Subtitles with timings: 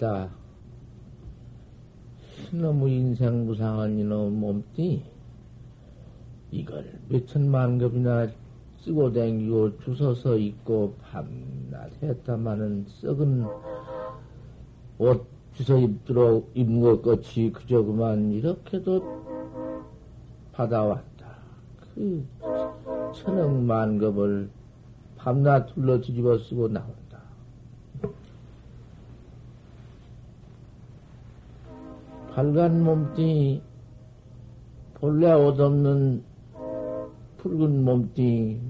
[0.00, 0.30] 상별이다.
[2.52, 5.04] 이놈의 인생 무상한 이놈 몸띠
[6.50, 8.26] 이걸 몇천만 급이나
[8.78, 13.46] 쓰고 댕기고 주워서 입고 밤낮 했다마는 썩은
[14.98, 19.20] 옷 주워 입도록 입는 것 같이 그저 그만 이렇게도
[20.52, 21.26] 받아왔다.
[21.94, 22.26] 그
[23.14, 24.48] 천억 만 급을
[25.16, 27.00] 밤낮 둘러 뒤집어 쓰고 나온다.
[32.32, 33.60] 빨간 몸뚱이,
[34.94, 36.22] 본래 옷없는
[37.38, 38.60] 붉은 몸뚱이,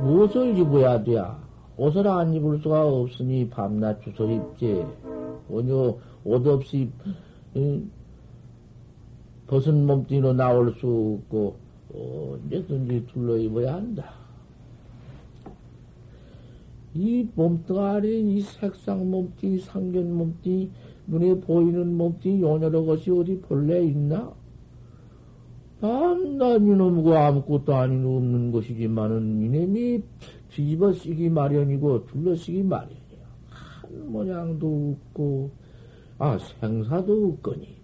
[0.00, 1.20] 무엇을 입어야 돼?
[1.76, 4.86] 옷을 안 입을 수가 없으니 밤낮 주소 입지.
[5.48, 6.90] 오히려 옷 없이,
[7.56, 7.90] 응?
[9.48, 11.56] 벗은 몸뚱이로 나올 수 없고,
[11.92, 14.12] 언제든지 둘러 입어야 한다.
[16.94, 20.70] 이 몸뚱아리, 이 색상 몸뚱이, 상견 몸뚱이,
[21.08, 24.32] 눈에 보이는 몸뚱이 요녀로 것이 어디 본래 있나?
[25.80, 30.02] 밤낮 이놈과 그 아무것도 아닌 없는 것이지만은 이놈이
[30.50, 32.98] 뒤집어 쓰기 마련이고 둘러 쓰기 마련이야.
[33.48, 35.50] 한 모양도 없고,
[36.18, 37.78] 아, 생사도 없거니.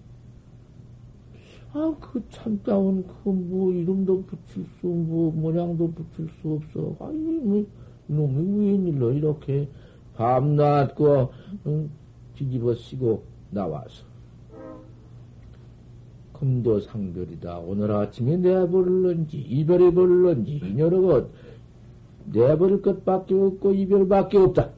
[1.73, 6.97] 아, 그 참다운 그 뭐 이름도 붙일 수, 뭐 모양도 붙일 수 없어.
[7.01, 7.65] 아니, 뭐,
[8.09, 9.69] 이놈이 웬일로 이렇게
[10.15, 11.29] 밤낮 그,
[11.67, 11.91] 응?
[12.35, 14.05] 뒤집어 쓰고 나와서.
[16.33, 17.59] 금도 상별이다.
[17.59, 21.29] 오늘 아침에 내버릴런지, 이별해 버릴런지, 이녀로 것,
[22.27, 24.71] 내버릴 것밖에 없고, 이별밖에 없다.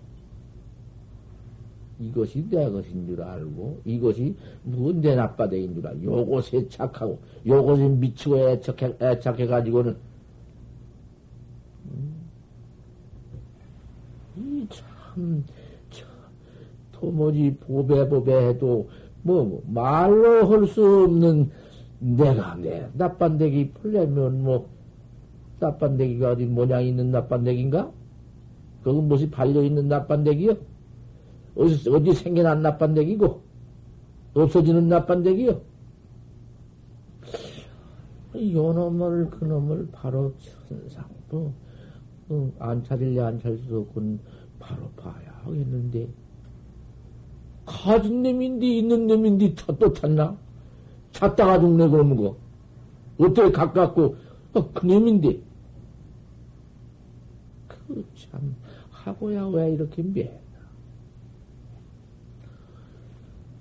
[1.98, 8.36] 이것이 내 것인 줄 알고, 이것이 무슨 내 나빠대인 줄 알고, 요것에 착하고, 요것에 미치고
[8.36, 9.96] 애착해, 애착해 가지고는,
[11.86, 12.16] 음,
[14.36, 15.42] 이 참,
[17.00, 18.88] 도무지 보배보배 해도
[19.22, 21.50] 뭐, 뭐 말로 할 수 없는
[21.98, 24.68] 내가 내 나빤데기 풀려면 뭐
[25.58, 27.90] 나빤데기가 어디 모양 있는 나빤데기인가?
[28.82, 30.56] 그건 무엇이 발려 있는 나빤데기요?
[31.56, 33.40] 어디 어디 생겨난 나빤데기고
[34.34, 35.60] 없어지는 나빤데기요?
[38.34, 40.34] 요놈을 그놈을 바로
[40.68, 41.52] 천상도
[42.28, 44.20] 어, 안 찾을래 안 찾을 수 없군
[44.58, 46.06] 바로 봐야 하겠는데.
[47.66, 50.34] 가진 놈인데 있는 놈인데 또 찾나?
[51.12, 52.36] 찾다가 죽네 그러면 거.
[53.18, 54.16] 어떻게 가깝고
[54.54, 55.38] 어, 그 놈인데.
[57.68, 58.54] 그 참
[58.90, 60.40] 하고야 왜 이렇게 매?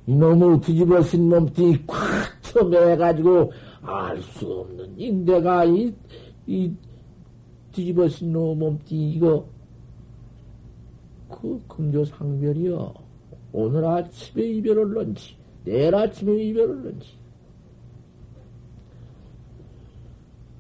[0.08, 1.98] 이놈을 뒤집어 쓴 놈들이 콱
[2.44, 3.52] 쳐매가지고
[3.82, 5.94] 알 수 없는 인대가 이,
[6.48, 6.72] 이
[7.72, 9.46] 뒤집어 쓴놈 몸띠 이거
[11.30, 13.05] 그 금조 상별이요.
[13.58, 17.08] 오늘 아침에 이별을 런지, 내일 아침에 이별을 런지.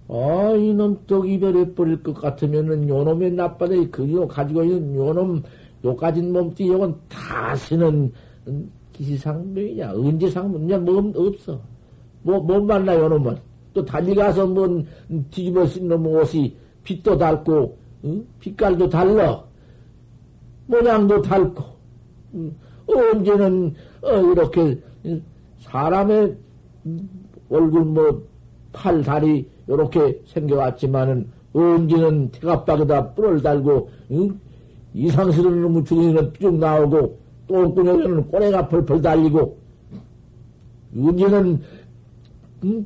[0.08, 5.44] 아, 이놈 또 이별해버릴 것 같으면은 요놈의 나빠대, 그요 가지고 있는 요놈,
[5.84, 8.14] 요 가진 몸띠, 요건 다시는
[8.94, 11.60] 기시상명이냐, 언제상명, 뭐, 없어.
[12.24, 13.38] 뭐, 못 만나, 요놈은.
[13.74, 14.88] 또 달리가서 뭔
[15.30, 16.56] 뒤집어 쓴 놈 옷이
[16.86, 18.26] 빛도 닳고, 응?
[18.40, 19.44] 빛깔도 달라.
[20.68, 21.64] 모양도 닳고,
[22.36, 22.56] 응?
[22.98, 24.80] 언제는 어, 이렇게
[25.60, 26.36] 사람의
[27.50, 28.24] 얼굴 뭐
[28.76, 34.40] 팔, 다리, 요렇게 생겨왔지만은, 언제는 태갑박에다 뿔을 달고, 응?
[34.94, 39.58] 이상스러운 놈의 주둥이는 쭉 나오고, 똥구녕에는 꼬레가 펄펄 달리고,
[40.96, 41.62] 언제는,
[42.66, 42.86] 응?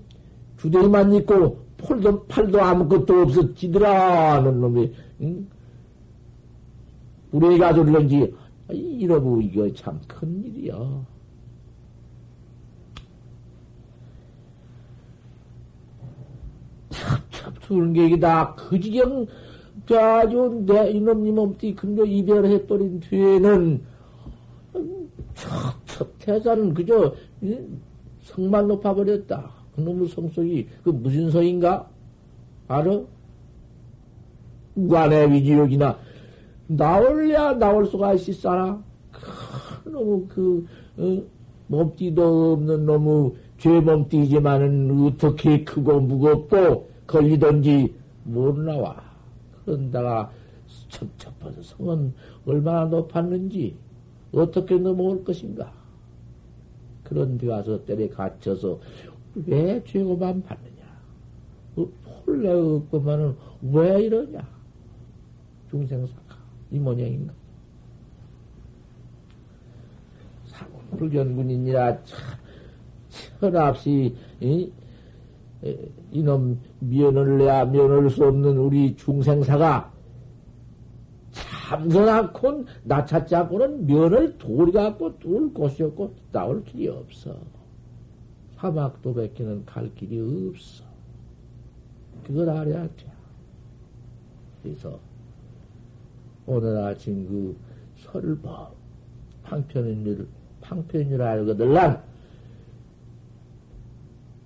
[0.57, 5.47] 주둥이만 있고, 팔도, 팔도 아무것도 없어, 지드라는 놈이, 응?
[7.31, 8.33] 우리가 졸는지,
[8.71, 11.05] 이러고, 이거 참 큰일이야.
[17.31, 18.55] 찹찹 게이다.
[18.55, 19.25] 그 지경,
[19.91, 23.81] 아주 내 이놈님 몸띠 근조 이별해버린 뒤에는,
[25.33, 27.15] 첩첩 태산은 그저,
[28.21, 29.51] 성만 높아버렸다.
[29.75, 31.89] 그놈의 성속이, 그 무슨 성인가?
[32.67, 33.01] 알아?
[34.75, 35.97] 우관의 위지욕이나,
[36.69, 38.81] 나올랴, 나올 수가 있을싸라?
[39.85, 40.65] 너무 그,
[40.97, 41.21] 어,
[41.67, 47.93] 몸띠도 없는 놈의 죄 몸띠지만은 어떻게 크고 무겁고 걸리던지
[48.23, 49.01] 못 나와.
[49.65, 50.31] 그런다가
[50.89, 52.13] 첩첩한 성은
[52.45, 53.75] 얼마나 높았는지
[54.31, 55.71] 어떻게 넘어올 것인가.
[57.03, 58.79] 그런 데 와서 때에 갇혀서
[59.47, 60.83] 왜 죄고만 받느냐.
[61.77, 61.87] 어,
[62.27, 63.35] 없고만은
[63.71, 64.47] 왜 이러냐.
[65.71, 66.38] 중생사가
[66.71, 67.33] 이 모양인가.
[70.97, 72.19] 불견군이니라 참
[73.39, 74.71] 철없이 이,
[76.11, 79.91] 이놈 면을 내야 면할 수 없는 우리 중생사가
[81.31, 87.35] 참선 않고 나 찾지 않고는 면을 돌이 갖고 둘 곳이 없고 나올 길이 없어.
[88.55, 90.19] 사막도 뱉기는 갈 길이
[90.49, 90.83] 없어.
[92.25, 93.11] 그걸 알아야 돼.
[94.63, 94.99] 그래서
[96.49, 97.55] 오늘 아침 그
[97.97, 98.73] 설법
[99.43, 100.27] 방편인 줄
[100.61, 102.01] 방편인 줄 알거든 난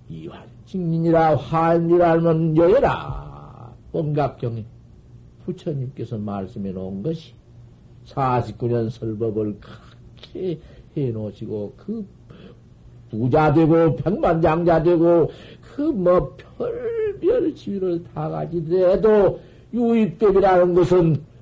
[0.09, 3.73] 이환증인이라 화인이라 알면 여여라.
[3.93, 4.65] 뽕각경에
[5.45, 7.33] 부처님께서 말씀해 놓은 것이
[8.07, 10.59] 49년 설법을 그렇게
[10.97, 12.05] 해 놓으시고 그
[13.09, 19.39] 부자 되고 백만장자 되고 그 뭐 별별 지위를 다 가지더라도
[19.73, 21.32] 유입법이라는 것은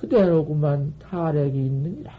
[0.00, 2.12] 그대로구만 타락이 있느니라.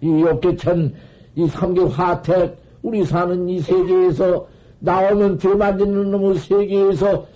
[0.00, 0.94] 이 욕계천
[1.36, 4.48] 이 삼계 화택, 우리 사는 이 세계에서
[4.80, 7.26] 나오면 들맞는 놈의 세계에서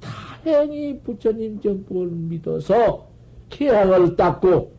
[0.00, 3.06] 다행히 부처님 전법을 믿어서
[3.50, 4.72] 계약을 닦고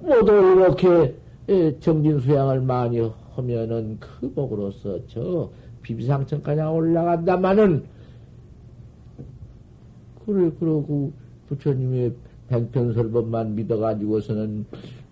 [0.00, 1.14] 모두 이렇게
[1.48, 3.00] 예, 정진수양을 많이
[3.34, 5.50] 하면은 그 복으로서 저
[5.82, 7.84] 비비상천까지 올라간다마는
[10.32, 11.12] 그래 그러고
[11.48, 12.14] 부처님의
[12.48, 14.64] 백편설법만 믿어가지고서는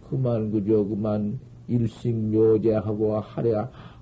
[0.08, 1.38] 그만 그저 그만
[1.68, 3.52] 일식요제하고 하래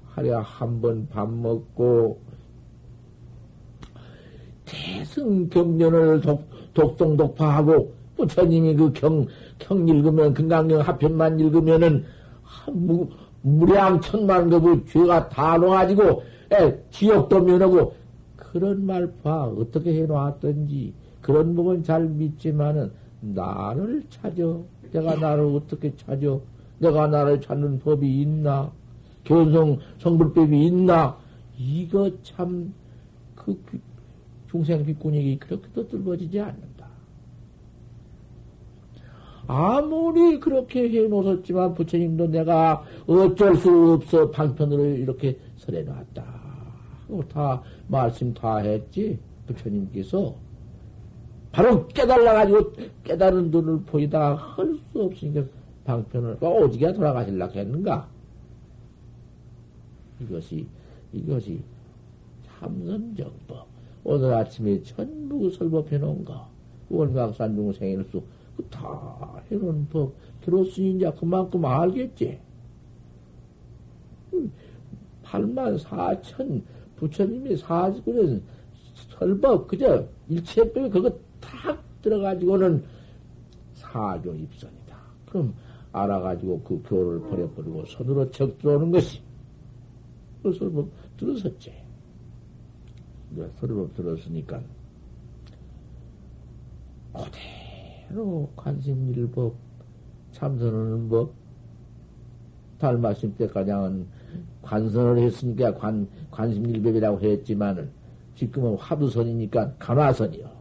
[0.04, 2.18] 하래 한번 밥 먹고
[4.64, 9.26] 대승 경전을 독, 독동 독파하고 부처님이 그 경,
[9.58, 12.04] 경 읽으면 금강경 하편만 읽으면은
[12.72, 13.08] 무,
[13.42, 17.94] 무량 천만 급의 죄가 다 놓아지고 에, 지옥도 면하고
[18.36, 19.44] 그런 말 봐.
[19.44, 20.94] 어떻게 해놓았던지
[21.26, 24.44] 그런 부분 잘 믿지만은 나를 찾아
[24.92, 26.38] 내가 나를 어떻게 찾아?
[26.78, 28.70] 내가 나를 찾는 법이 있나?
[29.24, 31.18] 견성 성불법이 있나?
[31.58, 32.72] 이거 참,
[33.34, 33.60] 그,
[34.48, 36.86] 중생 비꾼이 그렇게도 뚫어지지 않는다.
[39.48, 46.24] 아무리 그렇게 해 놓았지만 부처님도 내가 어쩔 수 없어 방편으로 이렇게 설해 놨다.
[47.32, 49.18] 다, 말씀 다 했지.
[49.48, 50.45] 부처님께서.
[51.56, 52.72] 바로 깨달아가지고
[53.02, 55.42] 깨달은 눈을 보이다가 할 수 없으니까
[55.84, 58.06] 방편을 오지게 돌아가실라 했는가?
[60.20, 60.66] 이것이,
[61.14, 61.62] 이것이
[62.44, 63.66] 참선정법.
[64.04, 66.46] 오늘 아침에 전부 설법해 놓은 거.
[66.90, 68.22] 원각산 중생일수,
[68.70, 72.38] 다 해놓은 법 들었으니 이제 그만큼 알겠지.
[75.24, 76.62] 8만 4천
[76.96, 78.42] 부처님이 49년
[79.18, 81.10] 설법, 그저 일체법이 그거
[81.46, 82.84] 탁 들어가지고는
[83.74, 84.96] 사조 입선이다.
[85.26, 85.54] 그럼
[85.92, 89.20] 알아가지고 그 교를 버려버리고 손으로 척 들어오는 것이.
[90.42, 91.72] 그래서 뭐 들었었지.
[93.56, 94.60] 서로 들었으니까.
[98.08, 99.54] 그대로 관심일법,
[100.32, 101.32] 참선하는 법,
[102.78, 104.06] 달마심 때가량은
[104.62, 107.90] 관선을 했으니까 관, 관심일법이라고 했지만은
[108.34, 110.55] 지금은 화두선이니까 간화선이요.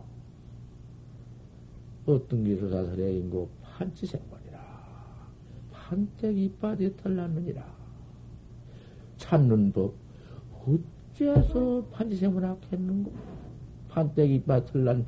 [2.06, 4.60] 어떤 기술사설의 인고 판치생관이라.
[5.72, 7.66] 판때기 이빨이 털났느니라.
[9.18, 9.94] 찾는 법,
[11.14, 13.12] 어째서 판지생을 하겠는고?
[13.90, 15.06] 판때기 이빨 털난,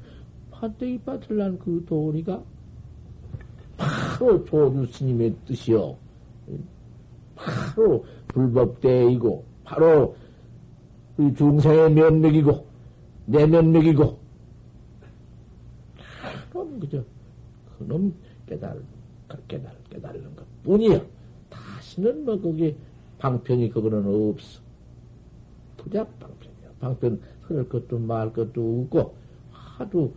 [0.49, 2.43] 판때기 이빨 털난 그 도리가
[3.77, 5.95] 바로 조주 스님의 뜻이요.
[7.35, 10.15] 바로 불법대이고, 바로
[11.15, 12.65] 그 중생의 면목이고,
[13.25, 14.26] 내 면목이고,
[16.79, 17.03] 그저,
[17.77, 18.13] 그놈
[18.45, 18.81] 깨달,
[19.47, 21.01] 깨달, 깨달는 것 뿐이야.
[21.49, 22.75] 다시는 뭐 거기
[23.19, 24.61] 방편이 그거는 없어.
[25.77, 26.71] 투자 방편이야.
[26.79, 29.15] 방편 흐를 것도 말 것도 없고,
[29.51, 30.13] 하도,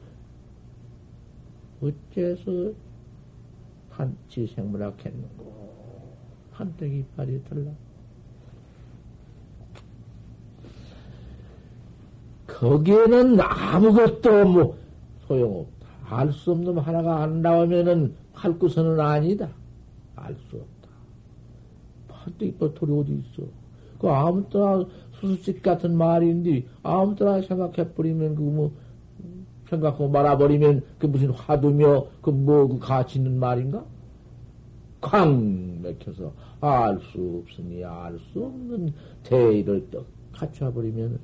[1.81, 2.73] 어째서
[3.90, 5.61] 판치 생물학 했는고.
[6.52, 7.71] 판때기 이빨이 들라.
[12.47, 14.79] 거기에는 아무것도 뭐
[15.26, 15.80] 소용없다.
[16.11, 19.49] 알 수 없는 하나가 안 나오면은 할구선은 아니다.
[20.17, 20.88] 알 수 없다.
[22.09, 23.43] 판때기 버틀이 어디 있어?
[24.00, 24.85] 그 아무 때나
[25.21, 28.73] 수수식 같은 말인데 아무 때나 생각해버리면 그 뭐
[29.71, 33.85] 생각하고 말아버리면 그 무슨 화두며 그 뭐 그 가치 있는 말인가?
[35.00, 41.21] 쾅 맥혀서 알 수 없으니 알 수 없는 대의를 떡 갖춰버리면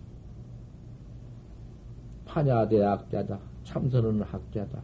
[2.25, 3.39] 파냐대 학자다.
[3.67, 4.81] 참선은 학자다.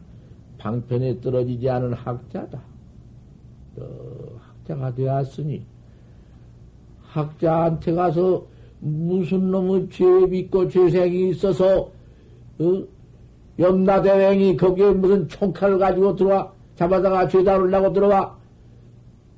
[0.57, 2.61] 방편에 떨어지지 않은 학자다.
[3.75, 5.65] 또 학자가 되었으니
[7.01, 8.45] 학자한테 가서
[8.79, 11.89] 무슨 놈의 죄 믿고 죄생이 있어서
[12.59, 12.83] 어?
[13.57, 18.37] 염라대왕이 거기에 무슨 총칼을 가지고 들어와 잡아다가 죄 다루려고 들어와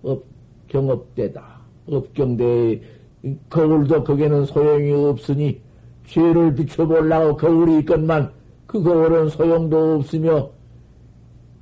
[0.04, 0.24] 업,
[0.68, 1.56] 경업대다.
[1.88, 2.82] 업경대에
[3.50, 5.62] 거울도 거기에는 소용이 없으니
[6.08, 8.32] 죄를 비춰보려고 거울이 있건만
[8.68, 10.50] 그 거울은 소용도 없으며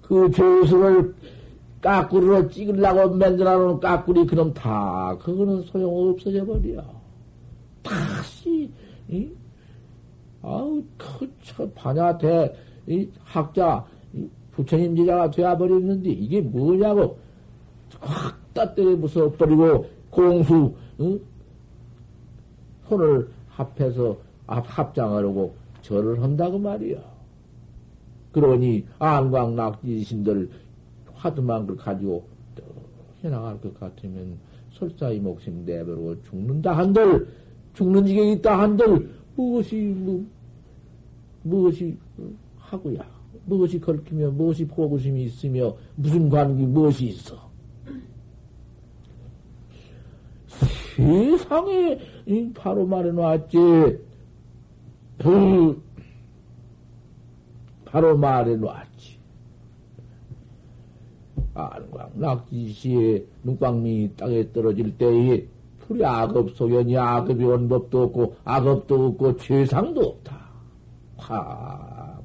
[0.01, 1.15] 그 죄수를
[1.81, 6.83] 까꾸리로 찍으려고 만들어 놓은 까꾸리 그놈 다 그거는 소용 없어져 버려.
[7.81, 8.72] 다시
[9.10, 9.29] 이?
[10.41, 12.53] 아우 그저 반야대
[12.88, 17.17] 이 학자 이 부처님 제자가 되어버렸는데 이게 뭐냐고
[18.00, 21.19] 확다 때려 부숴버리고 공수 응?
[22.88, 24.17] 손을 합해서
[24.48, 26.97] 합장하려고 절을 한다고 말이야.
[28.31, 30.49] 그러니 안광낙지신들
[31.13, 32.25] 화두만 걸 가지고
[33.23, 34.37] 해나갈 것 같으면
[34.71, 37.27] 설사의 목숨 내버리고 죽는다 한들
[37.75, 40.25] 죽는 지경이 있다 한들 무엇이 뭐,
[41.43, 41.95] 무엇이
[42.57, 43.05] 하고야?
[43.45, 47.51] 무엇이 걸키며 무엇이 포구심이 있으며 무슨 관계 무엇이 있어?
[50.95, 51.99] 세상에
[52.55, 53.57] 바로 말해놨지
[55.17, 55.82] 그
[57.86, 59.20] 바로 말해 놨지
[61.53, 65.48] 안광 낙지시에 눈광미 땅에 떨어질 때에
[65.79, 70.43] 풀이 악업 소견이 악업이 온 법도 없고 악업도 없고 최상도 없다.
[71.17, 72.20] 화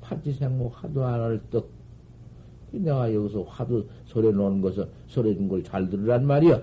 [0.00, 1.68] 파지생모 화두 하나를 떡
[2.70, 6.60] 내가 여기서 화두 소리 놓은 것을 소리 준 걸 잘 들으란 말이야.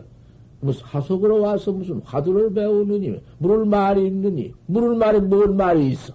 [0.62, 6.14] 무슨 하속으로 와서 무슨 화두를 배우느니 물을 말이 있느니 물을 말이 뭔 말이 있어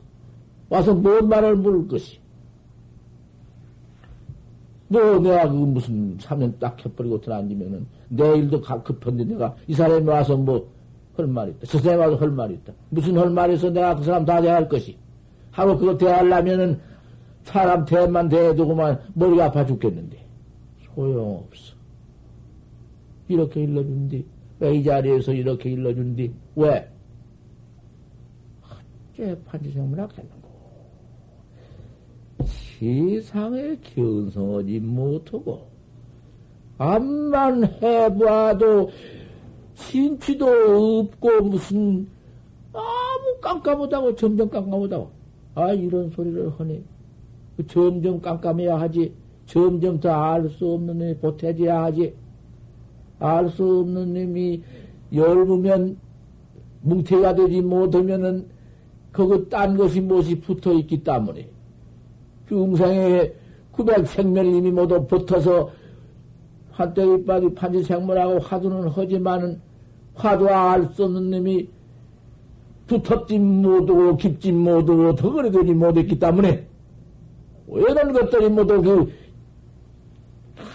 [0.69, 2.19] 와서 뭔 말을 물을 것이
[4.89, 10.77] 뭐 내가 그 무슨 사면 딱 해버리고 들어앉으면은 내일도 급한데 내가 이 사람이 와서 뭐
[11.17, 11.67] 할 말이 있다.
[11.67, 12.73] 저 사람이 와서 할 말이 있다.
[12.91, 14.97] 무슨 할 말이 있어 내가 그 사람 다 대할 것이.
[15.51, 16.79] 하고 그거 대하려면은
[17.45, 20.19] 사람 대만 대해두고만 머리가 아파 죽겠는데.
[20.95, 21.75] 소용없어.
[23.29, 24.25] 이렇게 일러준디.
[24.59, 26.33] 왜 이 자리에서 이렇게 일러준디?
[26.57, 26.89] 왜?
[28.63, 30.47] 어째 판지생문학 했는고.
[32.79, 35.67] 세상에 견성하지 못하고,
[36.79, 38.91] 암만 해봐도
[39.75, 42.07] 신취도 없고 무슨
[42.73, 45.11] 아무 깜깜하다고 점점 깜깜하다고
[45.55, 46.51] 아 이런 소리를
[47.57, 49.15] 그 점점 깜깜해야 하지
[49.47, 52.15] 점점 더 알 수 없는 놈이 보태져야 하지
[53.19, 54.63] 알 수 없는 놈이
[55.13, 55.97] 열무면
[56.83, 58.47] 뭉태가 되지 못하면은
[59.11, 61.49] 그거 딴 것이 무엇이 붙어 있기 때문에.
[62.49, 63.35] 중생의
[63.73, 65.71] 구백 생멸님이 모두 붙어서
[66.71, 69.61] 화대기 빠기 판지 생물하고 화두는 하지만은
[70.15, 71.69] 화두와 알수 없는 놈이
[72.87, 76.67] 두텁지 못하고 깊지 못하고 덩어리 되지 못했기 때문에
[77.69, 79.13] 이런 것들이 모두 그,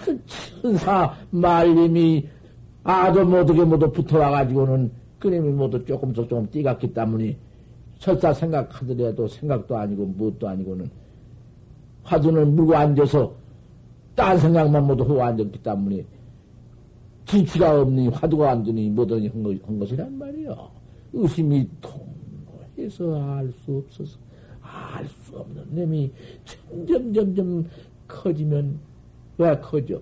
[0.04, 0.41] 그천
[0.78, 2.28] 사 말님이
[2.84, 7.38] 아주 못하게 모두 붙어와가지고는 그림이 모두 조금씩 조금 뛰갔기 때문에
[8.00, 10.90] 설사 생각하더라도 생각도 아니고 무엇도 아니고는
[12.04, 13.34] 화두는 물고 앉아서
[14.16, 16.06] 딴 생각만 모두 하고 앉았기 때문에
[17.26, 20.70] 진치가 없니, 화두가 안 드니, 뭐더니 한, 것, 한 것이란 말이요.
[21.14, 24.18] 의심이 통해서 알 수 없어서,
[24.62, 26.12] 알 수 없는 놈이
[26.44, 27.66] 점점, 점점
[28.08, 28.80] 커지면,
[29.38, 30.02] 왜 커져?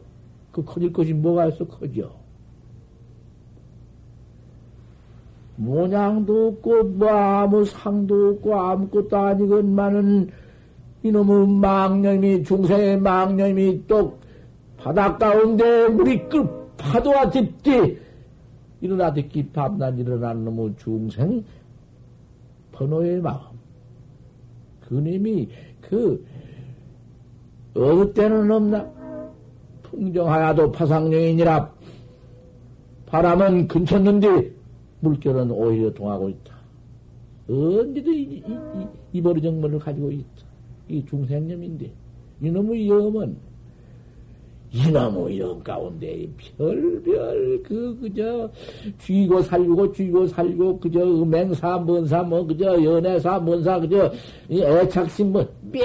[0.51, 2.11] 그 커질 것이 뭐가 있어, 커져?
[5.55, 10.31] 모양도 없고, 뭐 아무 상도 없고, 아무것도 아니건만은,
[11.03, 14.17] 이놈의 망념이, 중생의 망념이 또
[14.77, 17.99] 바닷 가운데 물이 끓, 파도와 딥디
[18.81, 21.43] 일어나 듣기 밤낮 일어나는 놈의 중생
[22.71, 23.59] 번호의 마음.
[24.87, 25.49] 그님이
[25.81, 26.25] 그,
[27.75, 28.98] 어느 때는 없나?
[29.89, 31.71] 풍정하야도 파상령이니라
[33.07, 34.51] 바람은 근처는데
[35.01, 36.55] 물결은 오히려 동하고 있다.
[37.49, 40.27] 언제도 이, 이, 이, 이 버리정물을 가지고 있다.
[40.87, 41.91] 이 중생념인데,
[42.41, 43.37] 이놈의 염은,
[44.71, 48.49] 이놈의 영 가운데 별별 그 그저
[48.99, 54.11] 쥐고 살고 쥐고 살고 그저 음행사 뭔사 뭐 그저 연애사 뭔사 그저
[54.51, 55.83] 애착심 뭐 맨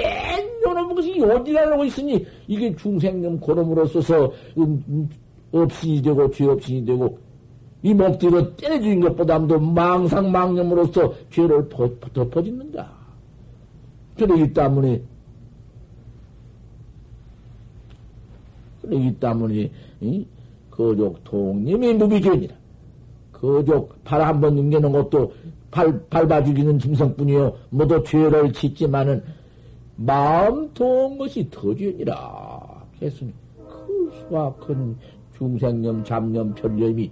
[0.65, 5.09] 요놈 것이 요지라고 있으니 이게 중생념 고름으로 써서 음, 음,
[5.51, 7.17] 없이 되고 죄 없이 되고
[7.83, 12.91] 이 목뒤로 때려주는 것보다도 망상망념으로서 죄를 덮어짓는다.
[14.17, 15.03] 그러기 때문에,
[18.85, 20.25] 그러기 때문에, 이?
[20.71, 22.55] 거족 통님이 무비견이라.
[23.31, 25.33] 거족 발 한 번 넘겨놓은 것도
[25.71, 27.53] 발, 밟아 죽이는 짐승뿐이요.
[27.69, 29.23] 모두 죄를 짓지만은,
[29.97, 32.85] 마음 도운 것이 더 죄니라.
[33.01, 33.33] 했으니,
[33.67, 34.97] 그 수확한
[35.37, 37.11] 중생념, 잡념, 편념이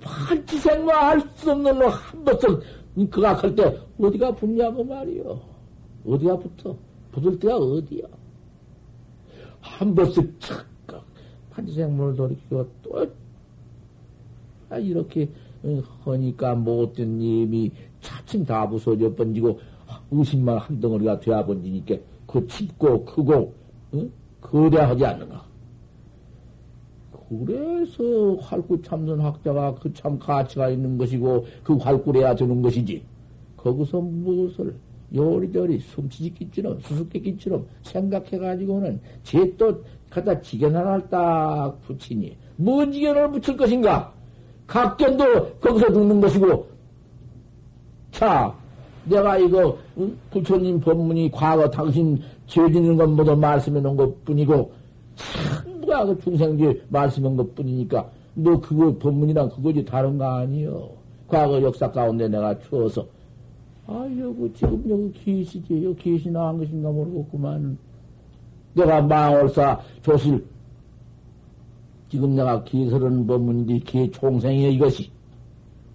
[0.00, 5.40] 판치생과 알 수 없는 놈한 번씩 그가 클때 어디가 붙냐고 말이요.
[6.06, 6.76] 어디가 붙어?
[7.12, 8.06] 붙을 때가 어디야?
[9.60, 10.66] 한 번씩 착각
[11.50, 13.06] 판치생물을 돌이키고 또
[14.68, 15.28] 아, 이렇게
[16.04, 19.58] 하니까 못된 님이 차츰 다 부서져 번지고
[20.10, 23.52] 의심만 한 덩어리가 되어 번지니까 그 짙고 크고
[23.94, 24.10] 응?
[24.40, 25.50] 거대하지 않는가?
[27.28, 33.02] 그래서 활구 참선 학자가 그 참 가치가 있는 것이고 그 활구래야 되는 것이지.
[33.56, 34.74] 거기서 무엇을
[35.14, 44.12] 요리저리 숨치기처럼 수수께끼처럼 생각해가지고는 제 또 갖다 지견 하나를 딱 붙이니 뭔 지견을 붙일 것인가?
[44.66, 46.66] 각견도 거기서 듣는 것이고
[48.10, 48.54] 자
[49.04, 49.76] 내가 이거
[50.30, 54.72] 부처님 법문이 과거 당신 죄 짓는 것 모두 말씀해 놓은 것 뿐이고
[55.60, 60.88] 전부가 그 중생지 말씀한 것 뿐이니까, 너 그거 법문이랑 그거지 다른 거 아니요.
[61.28, 63.06] 과거 역사 가운데 내가 추워서,
[63.92, 67.76] 아, 여기 지금 여기 계시지, 여기 계시 나온 것인가 모르겠구만.
[68.72, 70.46] 내가 망월사 조실,
[72.08, 75.10] 지금 내가 기설은 법문인데, 기 총생이야, 이것이.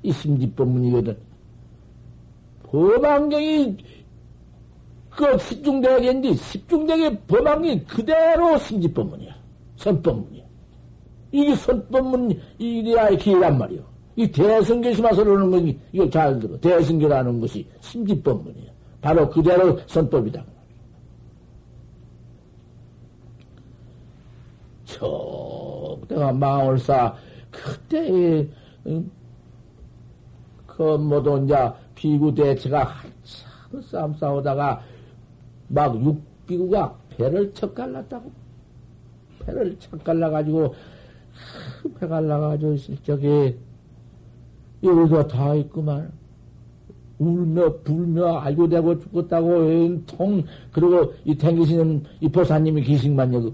[0.04, 1.18] 이 심지 법문이거든.
[2.64, 3.78] 법안경이
[5.10, 9.34] 그 십중대학인데 십중대학의 법안경이 그대로 심지법문이야.
[9.78, 10.44] 선법문이야.
[11.32, 13.95] 이게 선법문, 이래야 기란 말이요.
[14.16, 16.58] 이 대승교시만 서러는 거니, 이걸 잘 들어.
[16.60, 18.72] 대승교라는 것이 심지법문이야.
[19.02, 20.44] 바로 그대로 선법이다.
[24.86, 27.16] 저, 내가 마을사,
[27.52, 28.48] 그때,
[30.66, 31.56] 그, 모두 이제
[31.94, 34.82] 비구 대체가 한참 싸움 싸우다가
[35.68, 38.32] 막 육비구가 배를 쳐 갈랐다고.
[39.40, 40.74] 배를 착 갈라가지고,
[42.00, 43.58] 배 갈라가지고 있을 적에,
[44.86, 46.12] 여기서 다 있구만.
[47.18, 53.54] 울며, 불며, 알고 되고 죽었다고, 통, 그리고 이 댕기시는 이 보사님이 계신만 여기.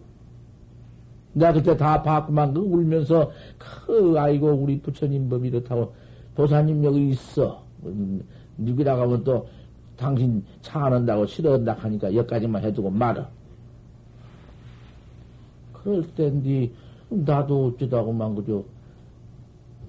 [1.34, 2.54] 내가 그때 다 봤구만.
[2.54, 5.94] 그 울면서, 그, 아이고, 우리 부처님 법이 이렇다고,
[6.36, 7.64] 보사님 여기 있어.
[7.86, 8.24] 음,
[8.58, 9.48] 누구라 가면 또,
[9.96, 13.30] 당신 차안 한다고 싫어한다 하니까 여기까지만 해두고 말아.
[15.74, 16.72] 그럴 때인데,
[17.10, 18.66] 나도 어쩌다고만 그죠.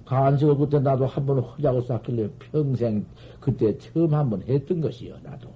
[0.05, 3.05] 간식을 그때 나도 한번 하자고 쌓길래 평생
[3.39, 5.49] 그때 처음 한 번 했던 것이요, 나도.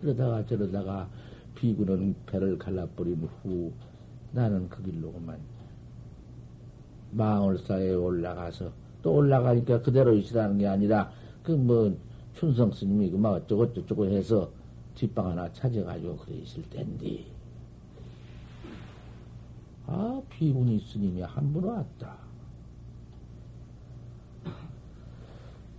[0.00, 1.08] 그러다가 저러다가
[1.54, 3.72] 비구는 배를 갈라버린 후
[4.32, 5.38] 나는 그 길로 그만
[7.12, 11.10] 망월사에 올라가서 또 올라가니까 그대로 있으라는 게 아니라
[11.42, 11.96] 그 뭐
[12.34, 14.50] 춘성 스님이 그막 어쩌고 저쩌고 해서
[14.96, 17.24] 뒷방 하나 찾아가지고 그래 있을 텐데.
[19.86, 22.16] 아, 비문이 스님이 한 분 왔다.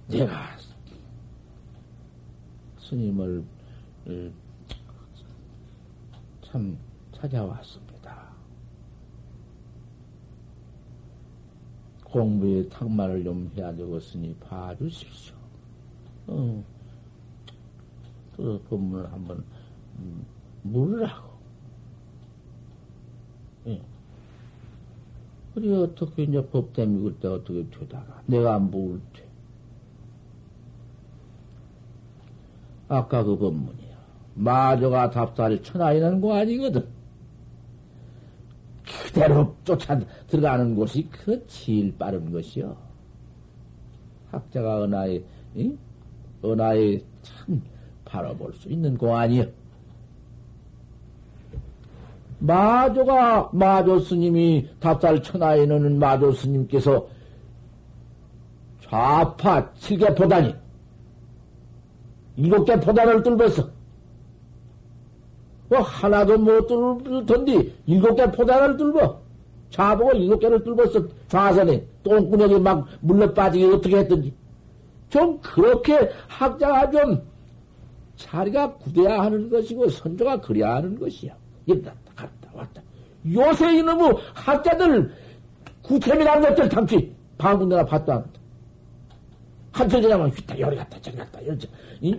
[0.07, 0.55] 내가
[2.77, 3.43] 스님을
[6.43, 6.77] 참
[7.11, 8.25] 찾아왔습니다.
[12.03, 15.35] 공부에 탁말을 좀 해야 되겠으니 봐주십시오.
[16.27, 16.63] 어.
[18.37, 19.43] 그 법문을 한번
[19.97, 20.25] 음,
[20.63, 21.29] 물으라고.
[23.67, 23.81] 예.
[25.55, 29.23] 그래, 어떻게 이제 법 때문에 그때 어떻게 되다가 내가 안 모을 때.
[32.89, 33.95] 아까 그 법문이야.
[34.35, 36.85] 마저가 답사를 천하이는 거 아니거든.
[38.83, 42.75] 그대로 쫓아 들어가는 곳이 그 제일 빠른 것이요.
[44.31, 45.23] 학자가 은하에,
[45.55, 45.77] 응?
[46.43, 47.63] 은하에 참
[48.03, 49.45] 바라볼 수 있는 공안이요.
[52.45, 57.07] 마조가, 마조 스님이 답살 천하에 넣는 마조 스님께서
[58.81, 60.53] 좌파 칠개 포단이
[62.37, 63.69] 일곱 개 포단을 뚫었어.
[65.69, 69.21] 뭐 하나도 못 뚫던디 일곱 개 포단을 뚫어.
[69.71, 71.07] 좌보고 일곱 개를 뚫었어.
[71.27, 74.33] 좌선에 똥구멍이 막 물러 빠지게 어떻게 했던지.
[75.09, 77.23] 좀 그렇게 학자가 좀
[78.17, 81.35] 자리가 굳어야 하는 것이고 선조가 그래야 하는 것이야.
[81.67, 81.93] 왔다.
[83.33, 85.13] 요새 이놈의 학자들
[85.81, 88.39] 구템이라는 것들 당시 방금 내가 봤다 안 봤다.
[89.71, 91.69] 한철 지나면 휘다 여기 갔다 저기 갔다 이러지.
[92.01, 92.17] 이?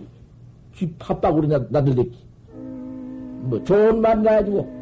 [0.75, 2.27] 쥐 팥바구리 나들댔기.
[2.53, 4.77] 뭐 좋은 말 나가지고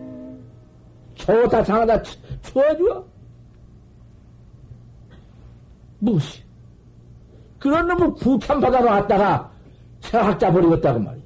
[1.15, 2.03] 좋다 장하다
[2.43, 3.05] 쳐줘.
[5.99, 6.43] 무엇이?
[7.59, 9.51] 그런 놈을 구탄 받아러 왔다가
[10.01, 11.25] 철학자 버리겠다고 말이야.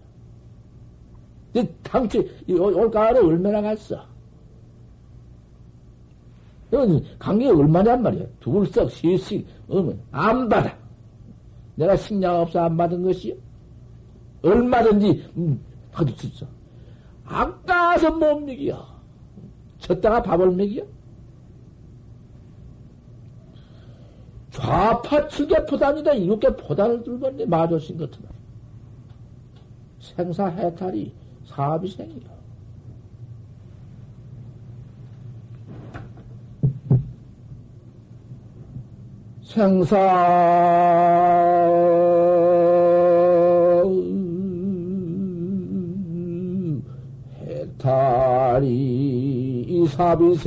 [1.83, 4.07] 당시 올가을에 얼마나 갔어?
[6.69, 8.27] 이건 관계가 얼마냔 말이야.
[8.41, 10.77] 둘썩, 셋씩, 어면 안 받아.
[11.77, 13.35] 내가 식량 없어 안 받은 것이요?
[14.43, 15.61] 얼마든지, 음,
[15.93, 16.47] 받을 수 있어.
[17.25, 18.87] 아까워서 못 먹여.
[19.79, 20.83] 쳤다가 밥을 먹여.
[24.51, 26.13] 좌파 칠개 포단이다.
[26.41, 28.33] 개 포단을 들건데 마조신 같은 말.
[30.01, 31.13] 생사 해탈이
[31.45, 32.38] 사비생이야.
[39.49, 39.97] 생사
[48.59, 50.41] 해탈이 사비생이다.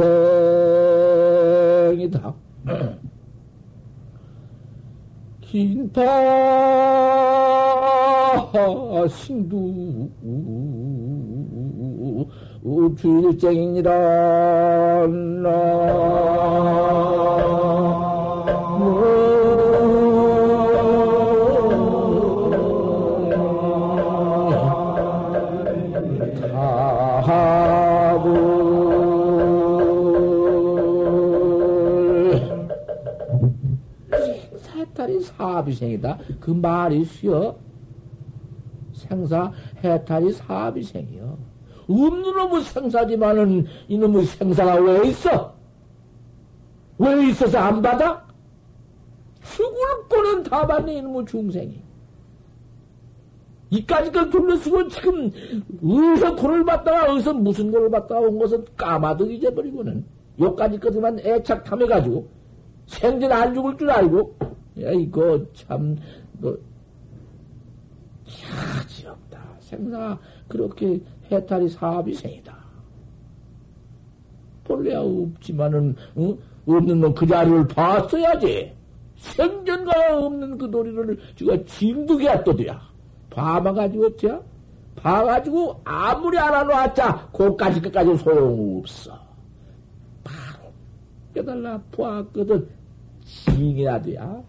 [5.42, 6.00] 긴파
[9.10, 10.08] 신두
[12.96, 13.92] 주일쟁이니라
[35.62, 36.18] 사비생이다.
[36.40, 37.56] 그 말이 쉬어.
[38.94, 39.52] 생사
[39.84, 41.38] 해탈이 사비생이요.
[41.90, 45.54] 없는 놈의 생사지만은 이놈의 생사가 왜 있어?
[46.98, 48.31] 왜 있어서 안 받아?
[50.22, 51.82] 죽을 거는 다 받네, 이놈의 중생이.
[53.72, 55.32] 이까지 걸 둘러쓰고 지금
[55.82, 60.04] 어디서 돈을 받다가 어디서 무슨 돈을 받다가 온 것은 까마득 잊어버리고는
[60.40, 62.28] 요까지 것만 애착함해가지고
[62.88, 64.36] 생전 안 죽을 줄 알고
[64.82, 65.96] 야 이거 참
[66.34, 66.58] 뭐,
[68.26, 69.40] 차지 없다.
[69.62, 71.00] 생사 그렇게
[71.32, 72.54] 해탈이 사비생이다.
[74.66, 76.38] 본래야 없지만은 어?
[76.68, 78.81] 없는 놈 그 자리를 봤어야지.
[79.22, 82.82] 생전가 없는 그 도리를 지가 징득이야 또도야.
[83.30, 84.42] 봐봐가지고 어때야?
[84.96, 89.18] 봐가지고 아무리 알아놓았자 그까지 끝까지 소용없어.
[90.24, 90.74] 바로
[91.34, 92.68] 깨달라 보았거든.
[93.24, 94.44] 징해야 돼야.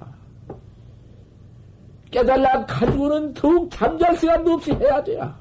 [2.10, 5.38] 깨달라 가지고는 더욱 잠잘 시간도 없이 해야 돼야.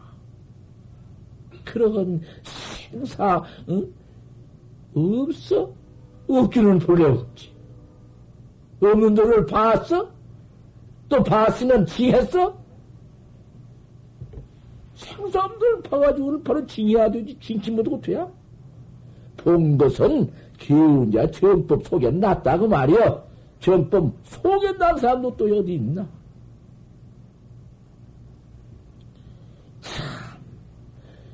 [1.64, 3.94] 그런 생사, 응?
[4.94, 5.72] 없어?
[6.28, 7.51] 없기는 본래 없지.
[8.82, 10.10] 없는 돈을 봤어?
[11.08, 12.58] 또 봤으면 징했어?
[14.96, 17.38] 생사함들 봐가지고는 바로 징해야 되지.
[17.40, 18.28] 징치 못하고 돼야?
[19.38, 23.28] 본 것은 기운자 정법 속에 났다고 말이여.
[23.60, 26.08] 정법 속에 난 사람도 또 어디 있나?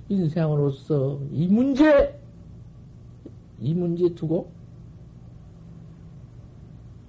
[0.09, 2.17] 인생으로서 이 문제,
[3.59, 4.49] 이 문제 두고,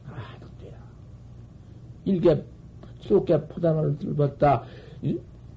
[0.06, 0.76] 아, 늑대야.
[2.08, 2.42] 일개,
[3.00, 4.62] 칠개 포단을 들었다.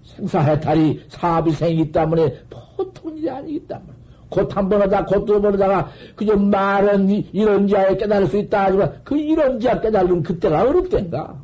[0.04, 3.94] 생사해탈이 사비생이기 때문에 보통 일이 아니기 때문에
[4.30, 9.02] 곧한 번 하다, 곧 두 번 하다가, 그저 말은 이런 지하에 깨달을 수 있다 하지만,
[9.04, 11.38] 그 이런 지하 깨달으면 그때가 어렵댄가?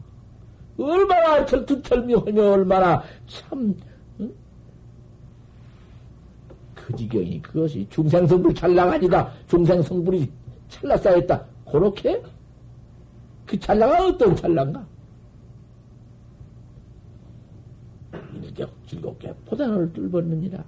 [0.79, 3.75] 얼마나 철투철미하며 얼마나 참,
[4.21, 4.31] 응?
[6.75, 9.31] 그 지경이 그것이 중생성불 찰나가니다.
[9.47, 10.31] 중생성불이
[10.69, 11.43] 찰나 쌓였다.
[11.69, 12.21] 그렇게?
[13.45, 14.85] 그 찰나가 어떤 찰나인가?
[18.41, 20.63] 이렇게 즐겁게 포단을 뚫었느니라.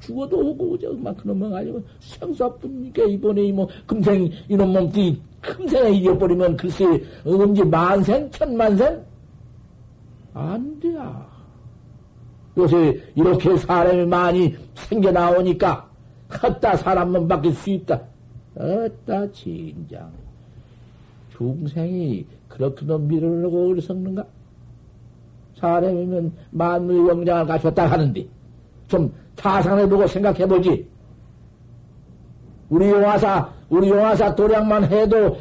[0.00, 6.84] 죽어도 오고 저만 그놈만 가지고 생사뿐이니까 이번에 이뭐 금생 이놈 몸띠 금생에 잊어버리면 글쎄
[7.24, 9.04] 언제 만생 천만생
[10.34, 11.26] 안 돼야.
[12.58, 15.90] 요새 이렇게 사람이 많이 생겨 나오니까
[16.42, 18.00] 헛다 사람만 밖에 수 있다.
[18.54, 20.10] 어따 진장
[21.36, 24.26] 중생이 그렇게도 밀어내고 그랬었는가?
[25.56, 28.26] 사람이면 만물의 영장을 갖췄다 하는데
[28.88, 30.86] 좀 타산해보고 생각해보지.
[32.68, 35.36] 우리 용화사, 우리 용화사 도량만 해도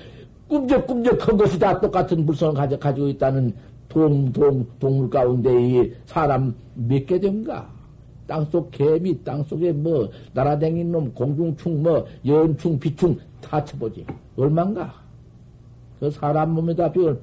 [0.47, 3.53] 꿈적꿈적한 것이 다 똑같은 가져, 가지고 있다는
[3.89, 7.73] 동, 동, 동물 가운데 사람 몇 개 된가?
[8.27, 14.05] 땅속 개미, 땅속에 뭐, 날아다니는 놈, 공중충, 뭐, 연충, 비충, 다 쳐보지.
[14.35, 14.93] 얼만가?
[15.99, 17.19] 그 사람 몸에다 비운,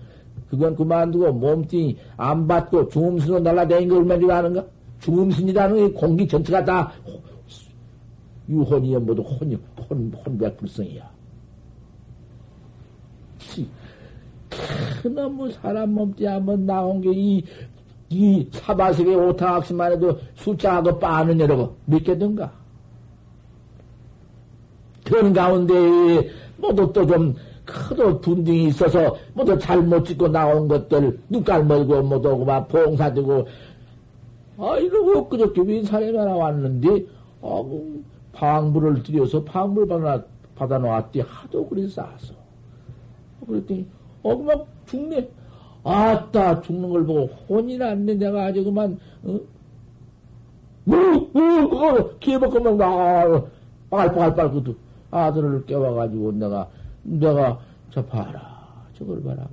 [0.48, 4.64] 그건 그만두고 몸뚱이 안 받고 중음수로 날아다니는 거 얼마나 줄 아는가?
[5.00, 6.92] 중음신이라는 공기 전체가 다
[8.48, 9.56] 유혼이야 모두 혼이
[9.88, 11.10] 혼 혼백불성이야.
[15.02, 17.42] 그놈의 사람 몸띠 한번 나온 게 이
[18.12, 22.52] 이 사바sek의 오타학시만 해도 숫자하고 빠는 여러고 믿겠던가?
[25.04, 27.34] 그런 가운데 모두 또좀
[27.72, 33.46] 크도 분등이 있어서 모두 잘못 짓고 나온 것들 눈깔 멀고 모두 그만 봉사되고
[34.58, 37.06] 아, 이러고 그저께 윈산에 가나 왔는데,
[37.40, 40.22] 아, 그 방물을 들여서 방물 받아,
[40.54, 41.20] 받아 놓았디.
[41.20, 42.34] 하도 그리 싸서.
[43.46, 43.86] 그랬더니,
[44.22, 45.28] 어, 그만 죽네.
[45.84, 48.14] 아따, 죽는 걸 보고 혼이 났네.
[48.14, 49.40] 내가 아주 그만, 어?
[50.84, 50.98] 뭐,
[51.32, 53.44] 뭐, 기회 먹고만 나,
[53.90, 54.74] 빨빨빨, 그도
[55.10, 56.68] 아들을 깨워가지고 내가,
[57.02, 57.60] 내가,
[57.90, 58.86] 저 봐라.
[58.94, 59.48] 저걸 봐라.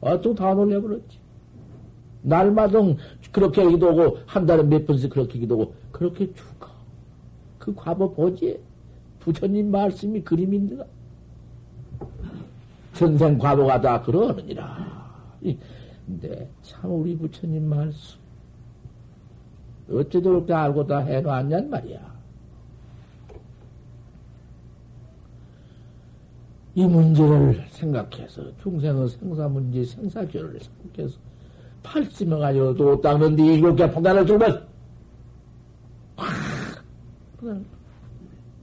[0.00, 1.18] 아, 또다 놀래버렸지.
[2.22, 2.78] 날마다
[3.32, 6.68] 그렇게 기도하고, 한 달에 몇 번씩 그렇게 기도하고, 그렇게 죽어.
[7.58, 8.60] 그 과거 보지?
[9.20, 10.84] 부처님 말씀이 그림인데가.
[12.94, 15.08] 전생 과보가 다 그러느니라.
[16.06, 18.18] 근데 참 우리 부처님 말씀.
[19.90, 22.07] 어째도 그렇게 알고 다 해놓았냔 말이야.
[26.78, 31.18] 이 문제를 생각해서, 중생의 생사 문제, 생사죄를 생각해서,
[31.82, 34.64] 팔찌명 가지고 또 닦는데 일곱 개 폭탄을 주면
[36.14, 36.30] 확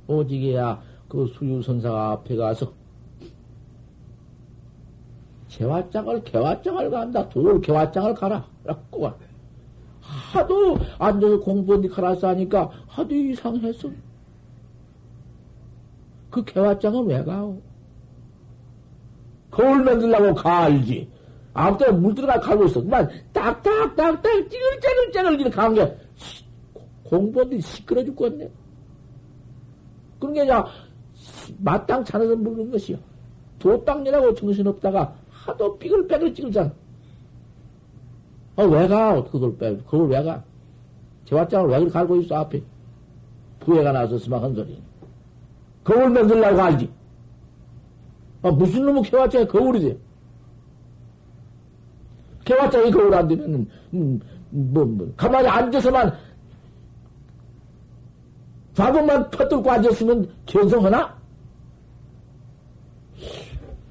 [0.08, 2.72] 오직이야 그 수유선사가 앞에 가서
[5.50, 7.28] 재화장을 개화장을 간다.
[7.28, 8.48] 돌 개화장을 가라.
[8.64, 9.18] 라고 가
[10.00, 13.90] 하도 앉아서 공부한데 가라서 하니까 하도 이상했어
[16.30, 17.62] 그 개화장은 왜 가오
[19.56, 21.10] 거울 만들라고 가 알지
[21.54, 22.84] 아무 때나 물 들어가 가고 있어.
[22.84, 25.98] 그만 딱딱딱딱 찌글찌글찌글 이렇게 가는 게
[27.04, 28.52] 공부한데 시끄러 죽겠네.
[30.20, 30.68] 그런 게 아니라
[31.60, 32.98] 마땅 차려서 물는 것이요.
[33.60, 36.74] 도땅이라고 정신없다가 하도 삐글빼글 찌글잖아.
[38.58, 39.24] 아, 왜 가?
[39.24, 40.44] 그걸 빼, 그걸 왜 가?
[41.24, 42.62] 제화장을 왜 갈고 있어, 앞에?
[43.62, 44.82] 부해가 나섰으면 한 소리.
[45.86, 46.90] 거울 만들라고 알지?
[48.46, 49.98] 아, 무슨 놈의 개화장에 거울이 돼?
[52.46, 54.20] 개화장이 거울 안 되면은, 음,
[54.52, 56.16] 뭐, 뭐, 가만히 앉아서만,
[58.76, 61.18] 좌복만 퍼뚫고 앉았으면 견성하나?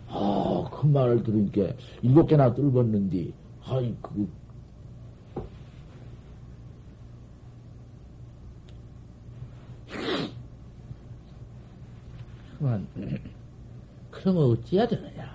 [0.07, 3.33] 아, 그 말을 들으니까 일곱 개나 뚫었는데,
[3.67, 4.29] 아이, 그,
[12.57, 12.87] 그만,
[14.33, 15.35] 거 어찌해야 되느냐.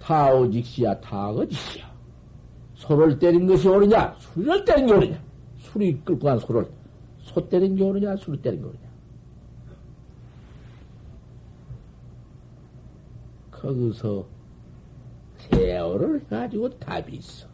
[0.00, 1.90] 타오직시야 타거짓이야.
[2.74, 4.14] 소를 때린 것이 옳으냐?
[4.18, 5.22] 술을 때린 게 옳으냐?
[5.58, 6.70] 술이 끌고 간 소를
[7.18, 8.16] 소 때린 게 옳으냐?
[8.16, 8.86] 술을 때린 게 옳으냐?
[13.50, 14.24] 거기서
[15.38, 17.48] 세월을 가지고 답이 있어.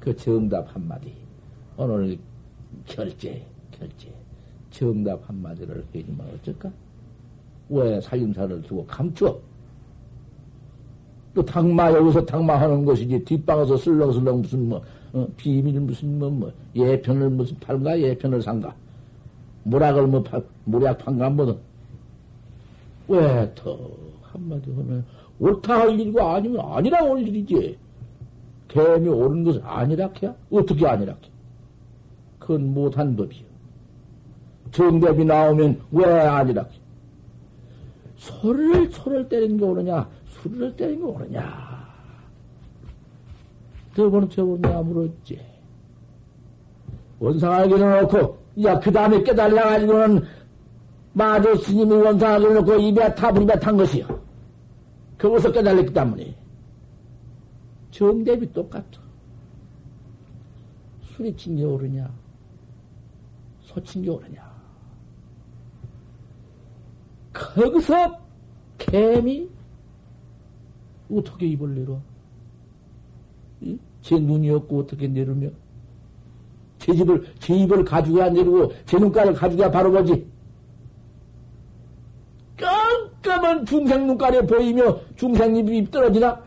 [0.00, 1.14] 그 정답 한마디.
[1.76, 2.18] 오늘
[2.84, 4.17] 결제, 결제.
[4.78, 6.70] 정답 한마디를 해주면 어쩔까?
[7.70, 9.38] 왜 살림살을 두고 감추어?
[11.34, 16.52] 또 닭마 여기서 닭마 하는 것이지 뒷방에서 슬렁슬렁 무슨 뭐 어, 비밀 무슨 뭐, 뭐
[16.74, 18.74] 예편을 무슨 팔가 예편을 산가?
[19.64, 21.58] 모락을 뭐 파, 모략 판가 뭐든
[23.08, 23.78] 왜 더
[24.22, 25.04] 한마디 하면
[25.40, 27.78] 옳다 할 일이고 아니면 아니라 올 일이지.
[28.68, 30.34] 개미 옳은 것을 아니라 해야?
[30.50, 31.18] 어떻게 아니라 해
[32.38, 33.47] 그건 못한 법이요
[34.78, 36.68] 정답이 나오면 왜 아니라 해
[38.16, 41.78] 소리를 소를 때리는 게 옳으냐 수리를 때리는 게 옳으냐
[43.98, 45.40] 저번에 저번에 아물었지.
[47.18, 50.24] 원상하게 놓고, 야, 그 다음에 깨달아가지고는
[51.14, 54.06] 마저 스님이 원상하게 놓고 입에 타불 입에 탄 것이요.
[55.16, 56.32] 그것을 깨달았기 때문에.
[57.90, 59.00] 정답이 똑같아.
[61.02, 62.08] 술이 친게 오르냐?
[63.62, 64.47] 소친 게 오르냐?
[67.38, 68.18] 거기서
[68.78, 69.48] 개미
[71.10, 72.00] 어떻게 입을 내려?
[74.02, 75.48] 제 눈이 없고 어떻게 내르며?
[76.78, 80.26] 제 집을, 제 입을 가지고야 내리고, 제 눈깔을 가지고야 바로 보지.
[82.56, 86.40] 깜깜한 중생 눈깔에 보이며 중생 입이 떨어지나?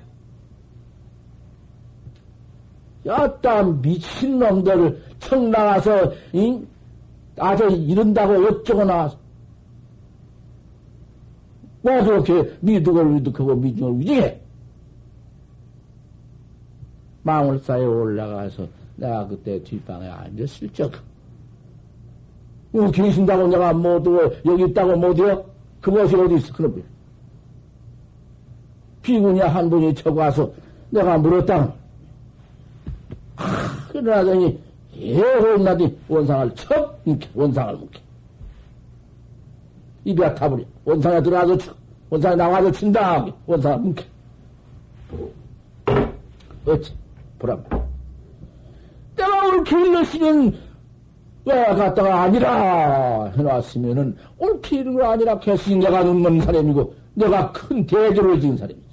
[3.06, 6.60] 야따 미친놈들 청 나가서 이,
[7.38, 9.21] 아주 이른다고 어쩌고 나와서
[11.82, 14.40] 뭐 그렇게 미득을 위득하고 미득을 위득해
[17.24, 20.92] 망울사에 올라가서 내가 그때 뒷방에 앉았을 적.
[22.74, 25.44] 어, 계신다고 내가 못하고 여기 있다고 못해요?
[25.82, 26.82] 그것이 어디 있어, 그럼.
[29.02, 30.52] 비구냐 한 분이 쳐가서
[30.92, 31.74] 내가 물었다.
[33.36, 34.60] 아, 그러더니
[34.96, 38.00] 예, 혼나더니 원상을 척, 이렇게 원상을 묵게.
[40.04, 40.64] 입이 타버려.
[40.86, 41.74] 원상에 들어가서 쳐.
[42.10, 43.26] 원상에 나와서 친다.
[43.46, 44.06] 원상을 묵게.
[46.66, 46.94] 어찌?
[47.40, 47.64] 보란
[49.16, 50.56] 내가 옳게 일렀으면
[51.46, 58.40] 왜 갔다가 아니라 해놨으면은 옳게 이런 거 아니라 했으니 내가 눈먼 사람이고 내가 큰 대조를
[58.40, 58.88] 지은 사람이지.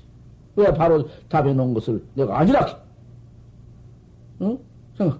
[0.56, 2.74] 왜 바로 답해 놓은 것을 내가 아니라 해?
[4.42, 4.58] 응?
[4.96, 5.18] 생각.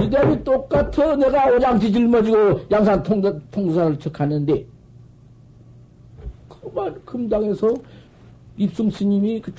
[0.00, 1.16] 이대로 똑같아.
[1.16, 4.64] 내가 오장지 짊어지고 양산 통도, 통도산을 척하는데,
[6.48, 7.74] 그만 금당에서
[8.56, 9.52] 입승 스님이 그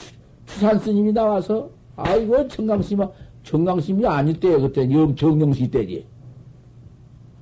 [0.46, 3.10] 추산 스님이 나와서 아이고 청강심아
[3.44, 6.06] 청강심이 아닐 때 그때 영 정영시 때지.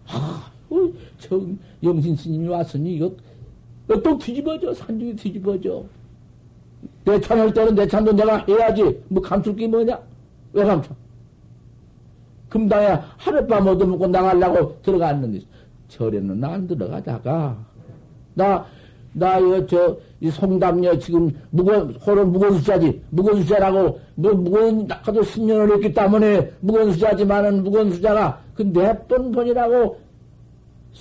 [0.08, 0.52] 아,
[1.20, 3.12] 정 영신 스님이 왔으니 이거
[3.88, 5.84] 또 뒤집어져 산중이 뒤집어져.
[7.06, 9.00] 내 찬할 때는 내 찬도 내가 해야지.
[9.08, 10.00] 뭐 감출 게 뭐냐?
[10.54, 10.94] 왜 감춰?
[12.52, 15.40] 금당에 하룻밤 얻어먹고 나가려고 들어갔는데
[15.88, 17.58] 절에는 안 들어가다가
[18.36, 18.64] 나
[19.14, 25.22] 나 이거 저 이 송담녀 지금 무건 호는 무건 수자지 무건 수자라고 뭐 무건 낙하도
[25.22, 30.00] 10년을 했기 때문에 무건 수자지만은 무건 수자가 그내번 번이라고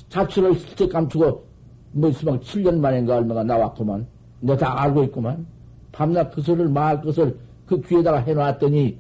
[0.09, 1.45] 자취를 실제 감추고
[1.93, 4.07] 뭐 수방 7년 만인가 얼마가 나왔구만.
[4.41, 5.47] 내가 다 알고 있구만.
[5.93, 7.37] 밤낮 그 소리를 말 것을
[7.67, 8.97] 그 귀에다가 해놨더니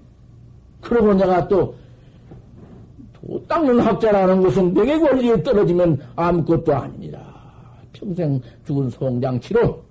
[0.82, 1.76] 그러고 내가 또
[3.48, 7.20] 닦는 학자라는 것은 내게 권리에 떨어지면 아무것도 아닙니다.
[7.92, 9.82] 평생 죽은 송장치로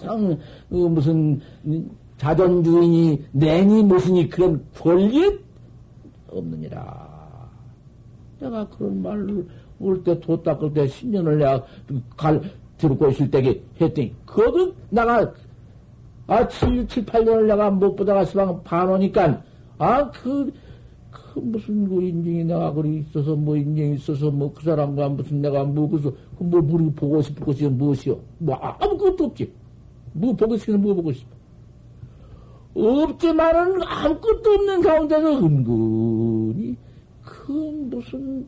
[0.00, 0.38] 상그
[0.70, 1.40] 무슨
[2.16, 5.38] 자존주인이 내니 무슨이 그런 권리
[6.30, 7.48] 없느니라.
[8.40, 9.46] 내가 그런 말을
[9.80, 11.64] 올 때 도 닦을 때 10년을 내가
[12.16, 12.40] 갈
[12.78, 15.32] 들고 있을 때게 했더니 그것도 내가
[16.26, 19.42] 아 7, 7, 8년을 내가 못 보다가 시방 반오니까
[19.78, 20.52] 아 그
[21.14, 25.64] 그 무슨 그 인정이 내가 그리 있어서 뭐 인정이 있어서 뭐 그 사람과 무슨 내가
[25.64, 28.18] 뭐 그래서 그뭐 물이 보고 싶을 것이 무엇이요?
[28.38, 29.50] 뭐 아무것도 없지.
[30.12, 31.34] 뭐 보고 싶으면 뭐 보고 싶어.
[32.74, 36.76] 없지만은 아무것도 없는 가운데서 은근히
[37.22, 38.46] 그 무슨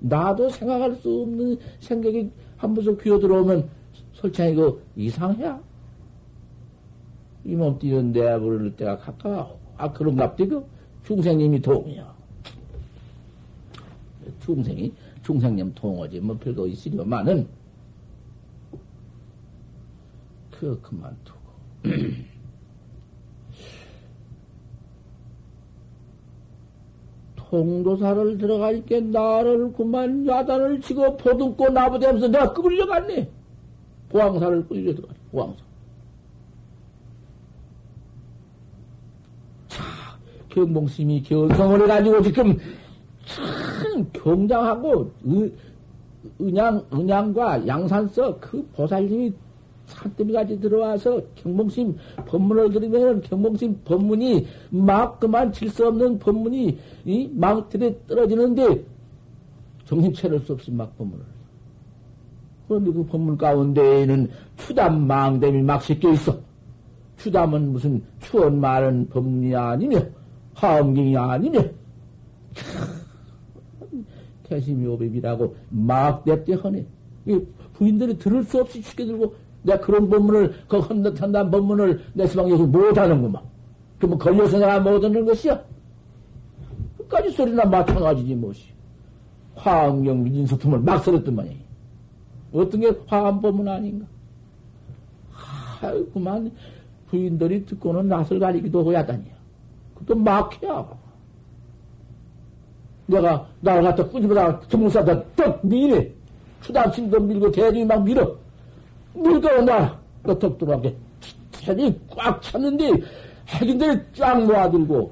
[0.00, 3.68] 나도 생각할 수 없는 생각이 한 번씩 귀어 들어오면
[4.12, 5.58] 설창이 그 이상해야
[7.44, 9.58] 이 몸띠는 내가 부를 때가 가까워.
[9.78, 10.64] 아 그런갑디 그
[11.08, 12.14] 중생님이 동이야.
[14.40, 14.92] 중생이,
[15.22, 17.48] 중생님 동어지, 뭐 별거 있으려만은,
[20.50, 21.40] 그, 그만 두고.
[27.36, 33.30] 통도사를 들어갈 게 나를 그만 야단을 치고 보듬고 나부대면서 내가 끌려갔네.
[34.10, 35.67] 보왕사를 끌려 들어가, 보왕사.
[40.48, 42.56] 경봉심이 견성을 해가지고 지금
[43.26, 45.52] 참 경장하고 의,
[46.40, 49.32] 은양, 은양과 양산서 그 보살님이
[49.86, 51.96] 산더미까지 들어와서 경봉심
[52.26, 58.84] 법문을 들으면 경봉심 법문이 막 그만 질 수 없는 법문이 이 망틀에 떨어지는데
[59.84, 61.24] 정신 차릴 수 없이 막 법문을.
[62.68, 66.36] 그런데 그 법문 가운데에는 추담 망됨이 막 섞여 있어.
[67.16, 70.00] 추담은 무슨 추원 말은 법문이 아니며
[70.58, 71.60] 화엄경이 아니며
[74.44, 76.84] 개심요법이라고 막 냅대 하네.
[77.74, 82.62] 부인들이 들을 수 없이 쉽게 들고 내가 그런 법문을 그 헌덧한다는 법문을 내 수방 여기
[82.62, 83.42] 못하는구만.
[83.98, 85.62] 그러면 걸려서 내가 못 얻는 것이야.
[86.96, 88.64] 끝까지 소리나 마찬가지지 무엇이.
[89.54, 91.56] 화엄경 미진소품을 막 설었더만이.
[92.52, 94.06] 어떤 게 화엄 법문 아닌가?
[95.80, 96.50] 아이구만
[97.06, 99.37] 부인들이 듣고는 낯을 가리기도 하야다니야.
[99.98, 100.86] 그것도 막해야.
[103.06, 106.10] 내가 나를 갖다 꾸집어다가 전문사다 떡 미래.
[106.62, 108.34] 추담심도 밀고 대중이 막 밀어.
[109.14, 109.98] 밀고 나.
[110.22, 110.94] 너턱 들어가게.
[111.52, 112.90] 체이 꽉 찼는데
[113.48, 115.10] 핵인들이 쫙 모아들고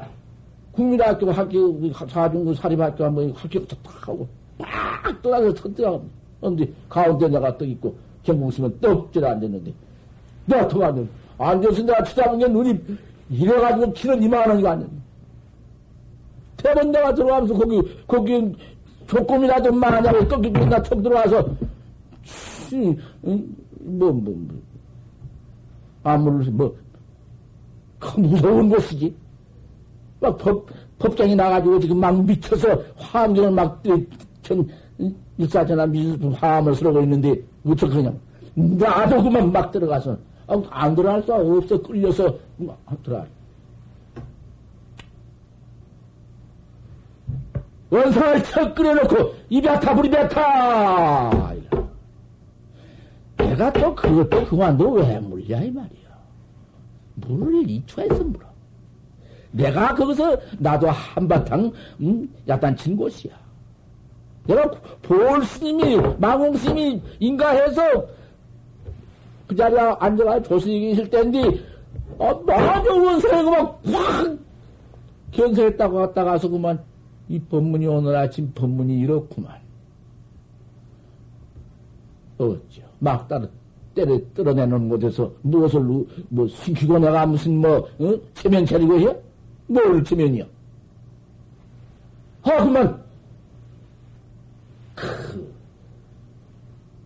[0.72, 4.28] 국민학교 학교 사중구 사립학교 한번 학교부터 딱 하고
[4.58, 6.00] 빡 떠나서 터뜨려.
[6.40, 9.72] 근데 가운데 내가 떡 있고 경공심은 떡질 앉았는데
[10.44, 12.78] 내가 턱 앉았는데 앉아서 내가 추잡은 게 눈이
[13.30, 14.92] 이래가지고 키는 이만원이가 앉았네.
[16.56, 18.54] 대번 내가 들어가면서 거기, 거기
[19.06, 21.42] 조금이라도 많냐고 꺾이고 나 턱 들어와서,
[22.70, 22.96] 뭐,
[23.80, 24.36] 뭐, 뭐,
[26.02, 26.74] 아무리, 뭐,
[27.98, 29.14] 그 무서운 것이지.
[30.20, 30.66] 막 법,
[30.98, 33.82] 법정이 나가지고 지금 막 미쳐서 화엄경을 막,
[34.42, 34.66] 전,
[35.38, 38.18] 일사전화 미술 화음을 쓰러고 있는데, 그냥,
[38.54, 40.16] 나도 그만 막 들어가서,
[40.46, 41.80] 안 들어갈 수 없어.
[41.82, 43.26] 끌려서, 막 들어가.
[47.90, 51.54] 원상을 척 끓여놓고, 이베타, 불이베타!
[53.36, 56.06] 내가 또 그것도 그만둬 왜 물냐, 이 말이야.
[57.14, 58.46] 물을 이초해서 물어.
[59.52, 63.34] 내가 거기서 나도 한바탕, 음, 야단친 곳이야.
[64.46, 64.70] 내가
[65.02, 67.82] 볼 스님이, 망홍 스님이 인가해서
[69.46, 71.40] 그 자리에 앉아가 조수님이 있을 때인데,
[72.18, 74.38] 아, 나도 원상에 그만 확!
[75.30, 76.82] 견성했다고 갔다 가서 그만
[77.28, 79.56] 이 법문이 오늘 아침 법문이 이렇구만.
[82.38, 82.82] 어쩌.
[82.98, 83.46] 막 따로
[83.94, 85.80] 때려 떨어내는 곳에서 무엇을,
[86.28, 88.14] 뭐, 숨기고 내가 무슨 뭐, 어?
[88.34, 89.16] 체면 차리고 해?
[89.66, 90.44] 뭘 체면이야?
[92.42, 93.04] 아, 그만!
[94.94, 95.54] 크,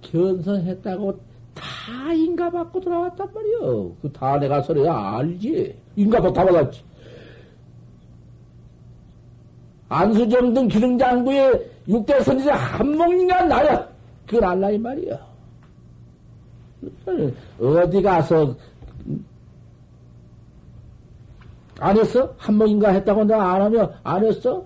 [0.03, 1.30] 견성했다고
[1.81, 3.93] 다 인가 받고 돌아왔단 말이여.
[4.03, 5.75] 그다 내가 서래야 알지.
[5.97, 6.83] 인가 받고 다 받았지.
[9.89, 13.89] 안수정 등 기능장구의 육대 선지자 한몽인가 나야.
[14.27, 15.31] 그걸 알라 이 말이야.
[17.59, 18.55] 어디 가서
[21.81, 22.35] 안 했어?
[22.37, 24.65] 한몽인가 했다고 내가 안 하면 안 했어?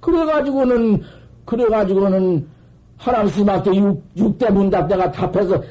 [0.00, 1.02] 그래가지고는
[1.46, 2.46] 그래가지고는
[2.98, 3.70] 하람스님한테
[4.16, 5.62] 육, 대 문답 내가 답해서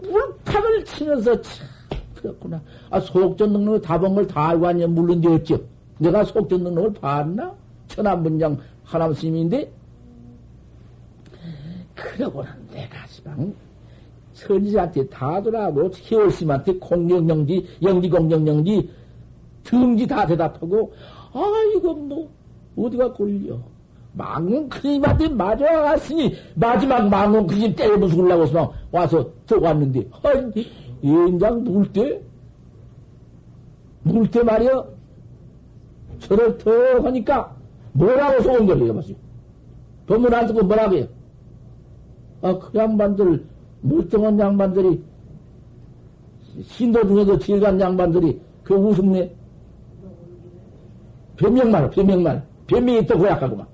[0.00, 1.66] 울탁을 치면서 참
[2.14, 2.60] 그렇구나.
[2.90, 4.86] 아, 속전능력을 다본 걸다 알고 왔냐?
[4.86, 5.60] 물론 되었죠.
[5.98, 7.54] 내가 속전능력을 봤나?
[7.88, 9.70] 천안문장 하남 스님인데?
[11.94, 13.54] 그러고는 내가 시방
[14.34, 18.90] 선지한테 다 돌아가고 희월스님한테 공경영지, 영지공경영지
[19.64, 20.92] 등지 다 대답하고
[21.32, 21.42] 아
[21.74, 22.30] 이거 뭐
[22.76, 23.58] 어디가 걸려
[24.16, 28.46] 망원 크님한테 맞아갔으니 마지막 망원 크님 때려 부수려고
[28.90, 30.66] 와서 들어왔는데 아니
[31.04, 32.20] 연장 물 때?
[34.02, 34.84] 물 때 말이야?
[36.20, 36.70] 저를 더
[37.04, 37.54] 하니까
[37.92, 39.16] 뭐라고 소원거려요, 마시
[40.06, 41.06] 법문 안 듣고 뭐라고 해요?
[42.42, 43.44] 아, 그 양반들,
[43.80, 45.02] 멀쩡한 양반들이,
[46.62, 49.34] 신도 중에도 제일 간 양반들이 그 우습네.
[51.36, 52.44] 변명만, 변명만.
[52.66, 53.66] 변명이 또 고약하구만.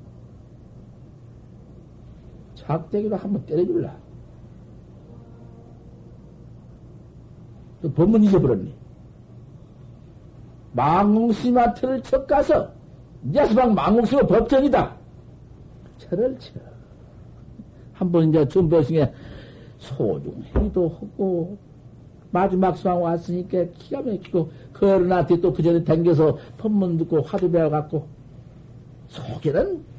[2.62, 3.94] 작대기로 한번 때려줄라.
[7.82, 8.72] 또 법문 잊어버렸네.
[10.72, 12.70] 망공심한테를 척 가서,
[13.34, 14.96] 야수방 망공심은 법전이다.
[15.98, 16.52] 철을 쳐.
[17.92, 19.12] 한번 이제 전보승에
[19.78, 21.58] 소중히도 하고,
[22.30, 27.68] 마지막 수왕 왔으니까 기가 막히고, 그 어른한테 또 그 전에 댕겨서 법문 듣고 화두 배워
[27.68, 28.06] 갖고,
[29.08, 29.91] 속에는.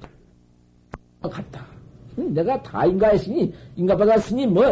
[2.34, 4.63] 내가 다 인가했으니, 인가받았으니, 뭐,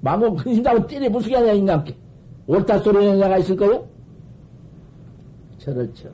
[0.00, 1.94] 망공 근심자고 때려 부수게 하냐, 인간께.
[2.46, 3.86] 옳다 소리는 내가 있을 거요?
[5.58, 6.08] 저를 쳐.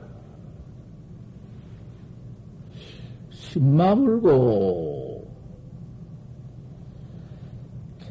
[3.31, 5.27] 신마 물고,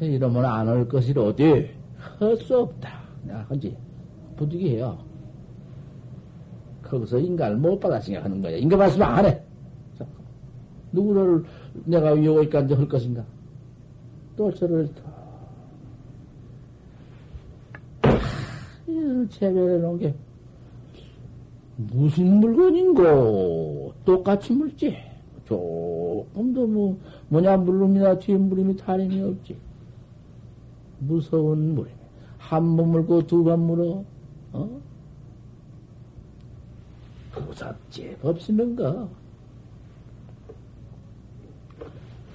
[0.01, 3.01] 이러면 안 올 것이로되 할수 없다.
[3.23, 3.75] 내가 한지
[4.37, 4.97] 부득이해요.
[6.83, 8.55] 거기서 인간을 못 받아 생각하는 거야.
[8.57, 9.41] 인간 말씀 안 해.
[10.91, 11.43] 누구를
[11.85, 13.23] 내가 여기까지 할 것인가?
[14.35, 14.89] 또 저를
[19.29, 20.15] 체별해 놓은 게
[21.77, 23.93] 무슨 물건인고?
[24.05, 24.97] 똑같이 물지.
[25.45, 26.97] 조금도 뭐
[27.29, 29.55] 뭐냐 물음이나 뒤에 물음이 다름이 없지.
[30.99, 31.91] 무서운 물음
[32.37, 34.03] 한번 물고 두 번 물어.
[34.53, 34.81] 어?
[37.31, 38.75] 부삽제 없이는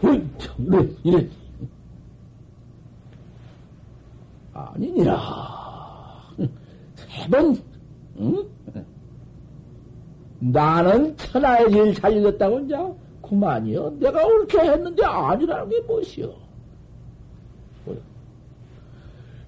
[0.04, 1.28] 가 훌청래 이래
[4.52, 5.18] 아니니라
[6.94, 7.56] 세번
[8.20, 8.48] 응?
[10.38, 12.76] 나는 천하의 잘 읽었다고 이제
[13.22, 13.98] 그만이요.
[13.98, 16.34] 내가 옳게 했는데 아니라는 게 무엇이요?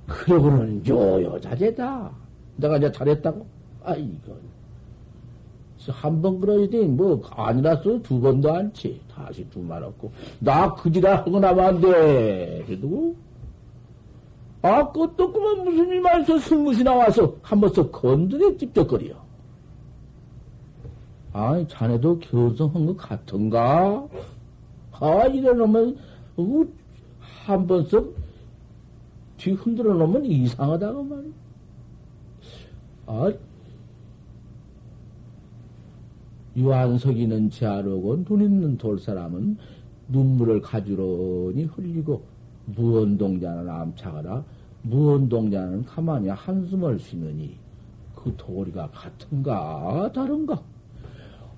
[0.07, 2.11] 그러고는 요요자재다.
[2.57, 3.47] 내가 이제 잘했다고?
[3.83, 4.46] 아, 이건.
[5.93, 9.01] 한 번 그러지, 뭐, 아니라서 두 번도 안치.
[9.13, 10.13] 다시 두말 없고.
[10.41, 12.63] 나 그지라 하고 나면 안 돼.
[12.67, 13.15] 그래도.
[14.63, 19.15] 아, 그것도 그만 무슨 일 말해서 승무시 나와서 한 번씩 건드려 찝쩍거려.
[21.33, 24.07] 아니, 자네도 결성한 것 같은가?
[24.93, 25.97] 아, 이래 놓으면,
[26.37, 26.65] 어,
[27.45, 28.01] 한 번씩
[29.37, 31.33] 뒤 흔들어 놓으면 이상하다고 말이야.
[33.07, 33.33] 아,
[36.57, 39.59] 유한석이는 제하로고 눈 있는 돌사람은
[40.09, 42.23] 눈물을 가지런히 흘리고
[42.67, 44.43] 무언동자는 암차가라
[44.83, 47.57] 무언동자는 가만히 한숨을 쉬느니
[48.15, 50.61] 그 도리가 같은가 다른가?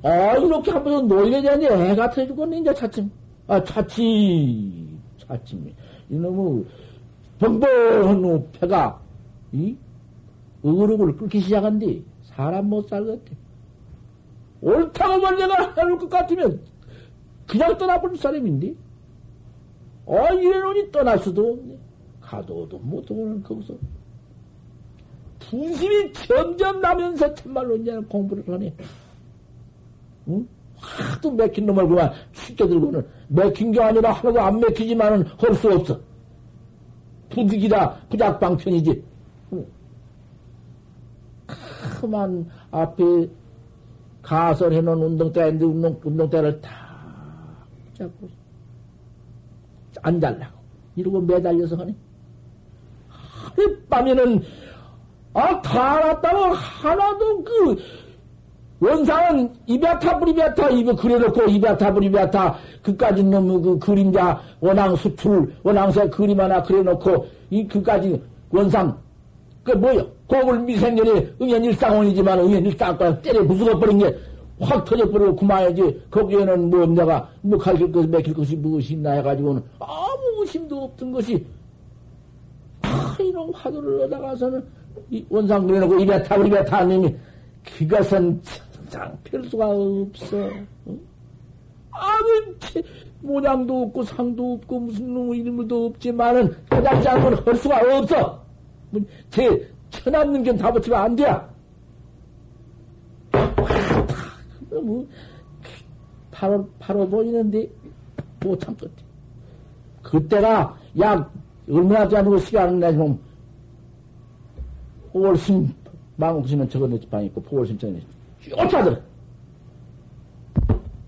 [0.03, 3.11] 아, 이렇게 한 번은 노인에 대한 애 같아 죽었네, 이제 차츰.
[3.47, 5.73] 아, 차츰, 차츰.
[6.09, 6.65] 이놈의
[7.39, 9.01] 벙벙한 놈 폐가,
[9.53, 9.77] 이?
[10.63, 13.37] 어그룹을 끓기 시작한디, 사람 못 살겠대.
[14.61, 16.61] 옳다고 말 내가 해놓을 것 같으면,
[17.47, 18.75] 그냥 떠나버린 사람인데?
[20.07, 21.79] 아, 이래놓으니 떠날 수도 없네.
[22.21, 23.75] 가도도 못하고는 거기서.
[25.41, 28.75] 분심이 점점 나면서 참말로 이제 공부를 하네.
[30.29, 30.49] 응?
[30.77, 35.99] 하도 맥힌 놈을 그만 죽여들고는 맥힌 게 아니라 하나도 안 맥히지만은 할 수 없어.
[37.31, 39.03] 부득이다 부작방편이지.
[39.53, 39.67] 응.
[42.01, 43.29] 그만 앞에
[44.29, 46.71] 가설해 놓은 운동대인데 운동, 운동대를 다
[47.95, 48.29] 잡고
[50.03, 50.59] 안 달라고.
[50.97, 51.95] 이러고 매달려서 하네.
[53.09, 54.43] 하룻밤에는
[55.33, 57.77] 아, 다 알았다고 하나도 그
[58.81, 66.39] 원상은 이베타 브리베타 이거 그려놓고 이베타 브리베타 그까지 놈의 그 그림자 원앙 수출 원앙새 그림
[66.39, 68.99] 하나 그려놓고 이 그까지 원상.
[69.65, 74.29] 그 뭐요 고물 미생년이 응연 일상원이지만 응연 일상과 때려 부수어 버린 게
[74.61, 80.41] 확 터져버리고 그만이지 거기에는 뭐 내가 뭐 가르칠 것이 맥힐 것이 무엇이 있나 해가지고는 아무
[80.41, 81.47] 의심도 없던 것이
[82.83, 84.65] 아 이런 화두를 얻어가서는
[85.11, 87.15] 이 원상 그려놓고 이베타 브리베타 님이
[87.79, 88.41] 그것은
[88.89, 90.37] 장 필 수가 없어.
[90.89, 91.01] 응?
[91.91, 92.55] 아무
[93.21, 98.43] 모양도 없고 상도 없고 무슨 놈의 일물도 없지만은 않고는 할 수가 없어.
[98.91, 101.25] 뭐, 제 천안는 견다 붙이면 안 돼.
[104.71, 105.07] 뭐
[106.31, 107.69] 바로 바로 보이는데
[108.41, 109.03] 못 참겠대.
[110.03, 111.31] 그때가 약
[111.69, 113.19] 얼마나 지않고 시간을 내면
[115.13, 115.69] 5월심
[116.17, 118.01] 망옥심은 적어냈지 방 있고 4월심 전에
[118.41, 118.97] 쫓아들어.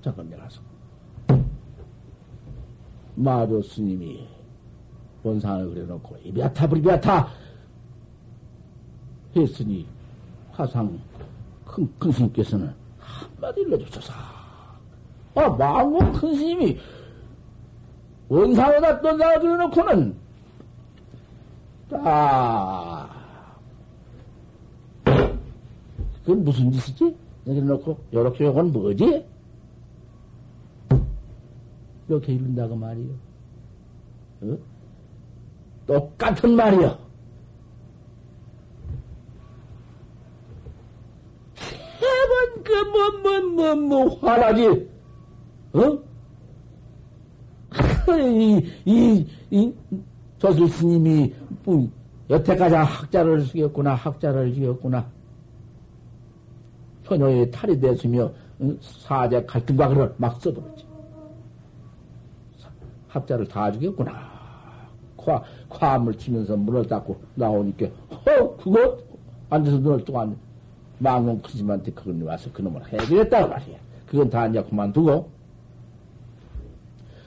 [0.03, 0.61] 잠깐 내가서.
[3.15, 4.27] 마조 스님이
[5.23, 7.29] 원상을 그려놓고, 이비아타, 브리비아타!
[9.37, 9.87] 했으니,
[10.53, 10.99] 화상
[11.65, 14.13] 큰, 큰 스님께서는 한마디 일러주소서.
[15.35, 16.79] 아, 망고 큰 스님이
[18.29, 20.17] 원상에다 떤상을 그려놓고는,
[21.93, 23.09] 아,
[26.25, 27.17] 그건 무슨 짓이지?
[27.47, 29.25] 여기 놓고, 요렇게 요건 뭐지?
[32.09, 33.11] 이렇게 읽는다고 말이요.
[34.43, 34.59] 어?
[35.87, 36.99] 똑같은 말이요.
[41.55, 44.89] 세번 그, 뭐, 뭐, 뭐, 뭐, 화나지.
[45.73, 45.99] 어?
[48.17, 49.75] 이, 이, 이,
[50.39, 51.89] 조술 스님이, 뭐,
[52.31, 55.05] 여태까지 학자를 죽였구나, 학자를 죽였구나.
[57.03, 58.31] 현효에 탈이 됐으며
[58.81, 60.85] 사제 갈등박을 막 써버렸지.
[63.09, 64.31] 합자를 다 죽였구나.
[65.17, 68.97] 과, 과물 치면서 문을 닫고 나오니까, 어, 그거?
[69.51, 70.39] 앉아서 눈을 뜨고 앉
[71.01, 73.79] 망공 크지만테 그건 와서 그놈을 해주겠다고 말이야.
[74.07, 75.31] 그건 다 이제 그만두고,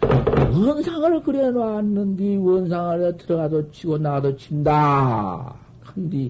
[0.01, 5.55] 원상을 그래 놨는데, 원상을 들어가도 치고 나가도 친다.
[5.81, 6.29] 근데,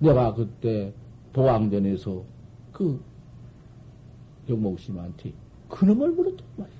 [0.00, 0.92] 내가 그때
[1.32, 2.22] 도왕전에서
[2.72, 3.00] 그
[4.48, 5.32] 영목심한테
[5.68, 6.76] 그놈을 물었단 말이야.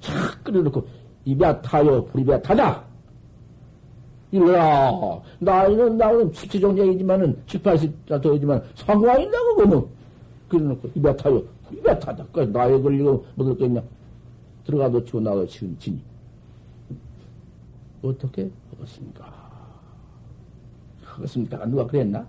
[0.00, 0.86] 착 끓여놓고
[1.26, 2.89] 입에 타요, 불입에 타자!
[4.32, 5.20] 일러라.
[5.38, 9.88] 나이는 나는 17 정도이지만은 7, 80자 더이지만 상관 있냐고, 그놈.
[10.48, 12.24] 그래놓고 입에 타요, 불입에 타자.
[12.32, 13.82] 그 나에 걸리고 뭐될 거 있냐.
[14.66, 16.00] 들어가도 치고 나도 치고 치니.
[18.02, 19.24] 어떻게 하겠습니까?
[21.04, 21.66] 하겠습니까?
[21.66, 22.26] 누가 그랬나?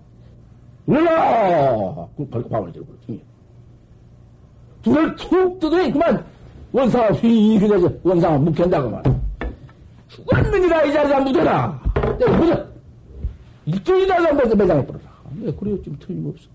[0.86, 2.08] 일러라!
[2.16, 3.22] 그럼 밥을 들고 그러지.
[4.82, 6.24] 둘을 툭 뜯으니 그만
[6.72, 9.20] 원상을 휘휘 돼서 원상을 묵힌다고 말이야.
[10.08, 11.91] 죽었느니라 이 자리에 묻어라.
[12.18, 12.66] 내가 묻어.
[13.66, 15.04] 일주일이나 한번더 매장에 뿌려라.
[15.40, 15.80] 왜 그래요?
[15.82, 16.48] 좀 틀림없어.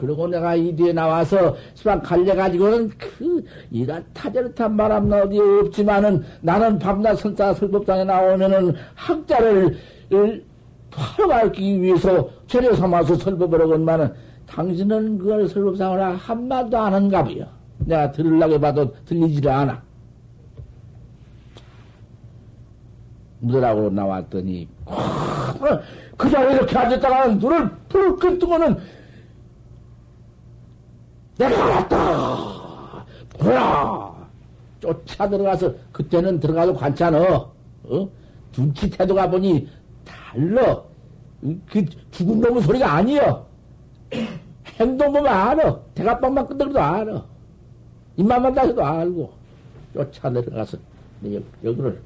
[0.00, 7.16] 그러고 내가 이 뒤에 나와서 수박 갈려가지고는 그, 이런 타저릇한 바람 어디 없지만은 나는 밤낮
[7.16, 9.76] 선사 설법당에 나오면은 학자를
[10.90, 14.12] 팔아가기 위해서 재료 삼아서 설법을 하건만은
[14.46, 17.46] 당신은 그걸 설법상을 한마디도 안 한가 봐요.
[17.78, 19.89] 내가 들으려고 봐도 들리지를 않아.
[23.40, 24.68] 묻으라고 나왔더니,
[26.16, 28.78] 그 자리에 이렇게 앉았다가 눈을 붉게 뜨고는
[31.38, 33.04] 내가 왔다!
[33.38, 34.28] 보라!
[34.80, 37.52] 쫓아 들어가서, 그때는 들어가서 관찰 어?
[37.84, 38.08] 어?
[38.52, 39.68] 눈치 태도가 보니
[40.04, 40.84] 달러.
[41.66, 43.46] 그 죽은 놈의 소리가 아니여.
[44.78, 45.78] 행동 보면 알아.
[45.94, 47.24] 대가빵만 끄덕여도 알아.
[48.16, 49.32] 입만 만 다해도 알고.
[49.94, 50.78] 쫓아 내려가서
[51.64, 52.00] 여기를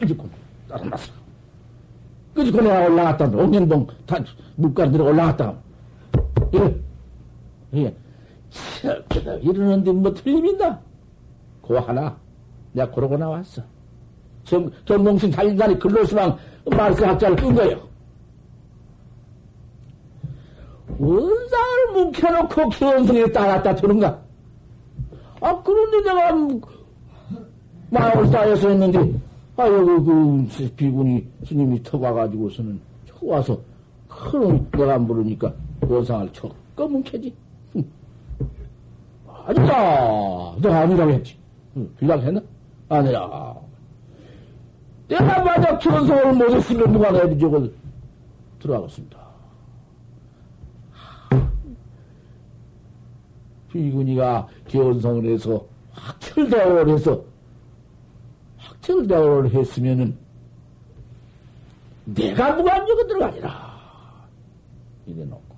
[0.00, 0.28] 휘집고
[0.68, 1.12] 따라놨어.
[2.34, 3.26] 끄집고 내가 올라갔다.
[3.26, 4.18] 옥년동 다
[4.56, 5.54] 물가로 들어 올라갔다.
[6.52, 6.74] 이래.
[7.72, 7.94] 이게
[9.42, 10.80] 이러는데 뭐 틀림있나?
[11.66, 12.16] 그 하나.
[12.72, 13.62] 내가 그러고 나왔어.
[14.44, 16.36] 정, 정몽신 달린다니 글로스망
[16.66, 17.80] 말씀학자를 끈 거예요.
[20.98, 24.20] 원상을 묵혀놓고 기원성에 따랐다 드는가?
[25.40, 26.32] 아, 그런데 내가
[27.90, 29.12] 마음을 쌓여서 했는데,
[29.56, 32.80] 아, 여기 그 비군이 스님이 터가가지고서는
[33.22, 33.60] 와서,
[34.08, 37.34] 그럼 내가 물으니까 원상을 쳐 꺼뭉켜지.
[39.46, 40.54] 아니다.
[40.60, 41.36] 내가 아니라고 했지.
[41.76, 42.40] 응, 비라고 했나?
[42.88, 43.54] 아니라.
[45.08, 47.72] 내가 만약 기원성을 못했으면 누가 내리 저걸
[48.58, 49.18] 들어가겠습니다.
[53.70, 57.22] 비군이가 기원성을 해서 확철대오를 해서
[58.84, 60.16] 확철대오를 했으면은
[62.04, 63.74] 내가 무관적으로 들어가니라.
[65.06, 65.56] 이래 놓고.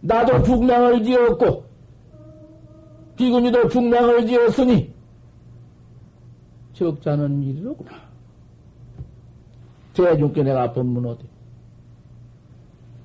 [0.00, 1.64] 나도 중명을 지었고,
[3.16, 4.92] 비군이도 중명을 지었으니,
[6.74, 7.92] 적자는 일이로구나.
[9.94, 11.24] 대중께 내가 법문 어디?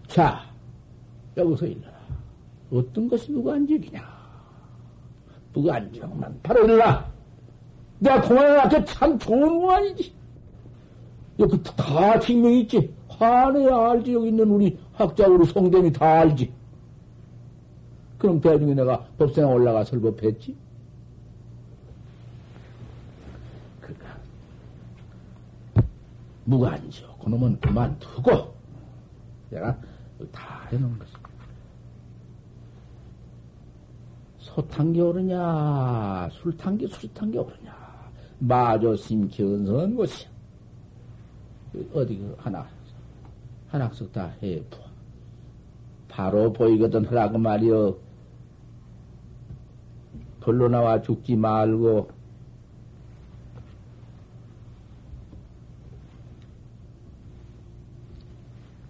[0.08, 0.44] 자,
[1.38, 2.02] 여기서 일러라.
[2.72, 4.22] 어떤 것이 무관적이냐?
[5.54, 7.11] 무관적만 바로 일러라.
[8.02, 10.12] 내가 공안에 놨게 참 좋은 공안이지.
[11.40, 12.94] 여기 다 증명이 있지.
[13.08, 14.14] 환해야 알지.
[14.14, 16.52] 여기 있는 우리 학자, 우리 성대이 다 알지.
[18.18, 20.58] 그럼 대중에 내가 법상에 올라가 설법했지?
[26.44, 27.16] 무관죠.
[27.24, 28.54] 그놈은 그만두고
[29.52, 29.78] 내가
[30.32, 31.30] 다 해놓은 것입니다.
[34.40, 37.81] 소탄게 오르냐, 술탄게 술탄게 오르냐,
[38.42, 40.28] 마저 심기 은성한 것이야.
[41.94, 42.68] 어디 그 하나,
[43.68, 44.62] 한학석 다 해.
[46.10, 47.98] 바로 보이거든 하라고 말이여.
[50.40, 52.10] 벌로 나와 죽지 말고,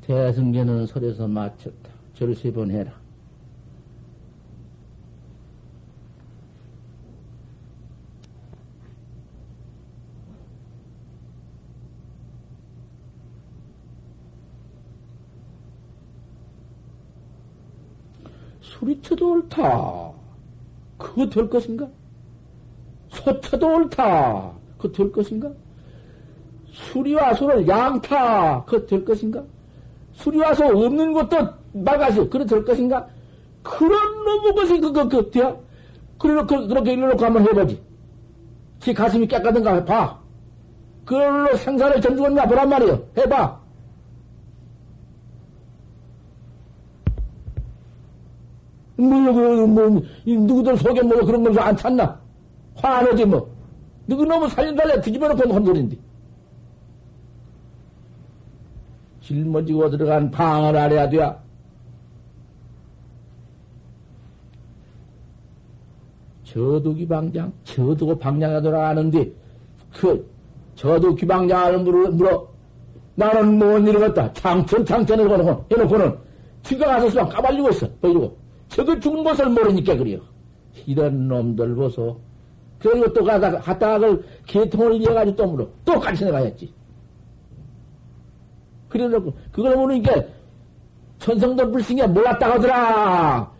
[0.01, 1.89] 대승계는 설에서 마쳤다.
[2.13, 3.00] 절을 세번 해라.
[18.81, 20.11] 수리쳐도 옳다.
[20.97, 21.87] 그거 될 것인가?
[23.09, 24.51] 소쳐도 옳다.
[24.77, 25.51] 그거 될 것인가?
[26.71, 28.65] 수리와 소를 양타.
[28.65, 29.43] 그거 될 것인가?
[30.13, 31.37] 술이 와서 없는 것도
[31.73, 33.07] 막아서 그래 될 것인가?
[33.61, 33.91] 그런
[34.25, 35.55] 너무 것이 그, 그, 그, 돼야?
[36.17, 37.81] 그렇게, 그렇게 일러놓고 한번 해보지.
[38.79, 40.19] 지 가슴이 깨끗한가 봐.
[41.05, 43.03] 그걸로 생사를 전주겠나 보란 말이요.
[43.17, 43.60] 해봐.
[49.01, 52.19] 뭐, 그, 뭐, 누구들 속에 뭐 그런 거안 찾나?
[52.75, 53.49] 화내지 뭐.
[54.07, 55.97] 누구 너무 살림달래 뒤집어 놓고 한 소린데.
[59.21, 61.41] 짊어지고 들어간 방을 알아야 돼야.
[66.43, 69.31] 저도 기방장, 저도 방장에 돌아가는데,
[69.93, 70.29] 그,
[70.75, 72.47] 저도 기방장을 물어, 물어.
[73.15, 73.57] 나는
[74.03, 74.33] 했다.
[74.33, 76.17] 장천, 장천을 해놓고, 해놓고는,
[76.63, 77.87] 지가 가서 수랑 까발리고 있어.
[78.01, 78.40] 보여주고.
[78.71, 80.19] 저거 죽은 것을 모르니까 그래요.
[80.85, 82.19] 이런 놈들 보소.
[82.79, 84.17] 그리고 또 가다가, 하다가
[84.47, 85.67] 개통을 이어가지고 또 물어.
[85.85, 86.73] 똑같이 내가했지.
[88.89, 90.23] 그래 놓고, 그걸 보니까,
[91.19, 93.51] 천성도 불신게 몰랐다 하더라.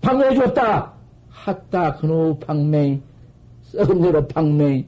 [0.00, 0.92] 방해해 줬다.
[1.28, 3.02] 핫다, 그노 방맹,
[3.62, 4.86] 썩은 대로 방맹.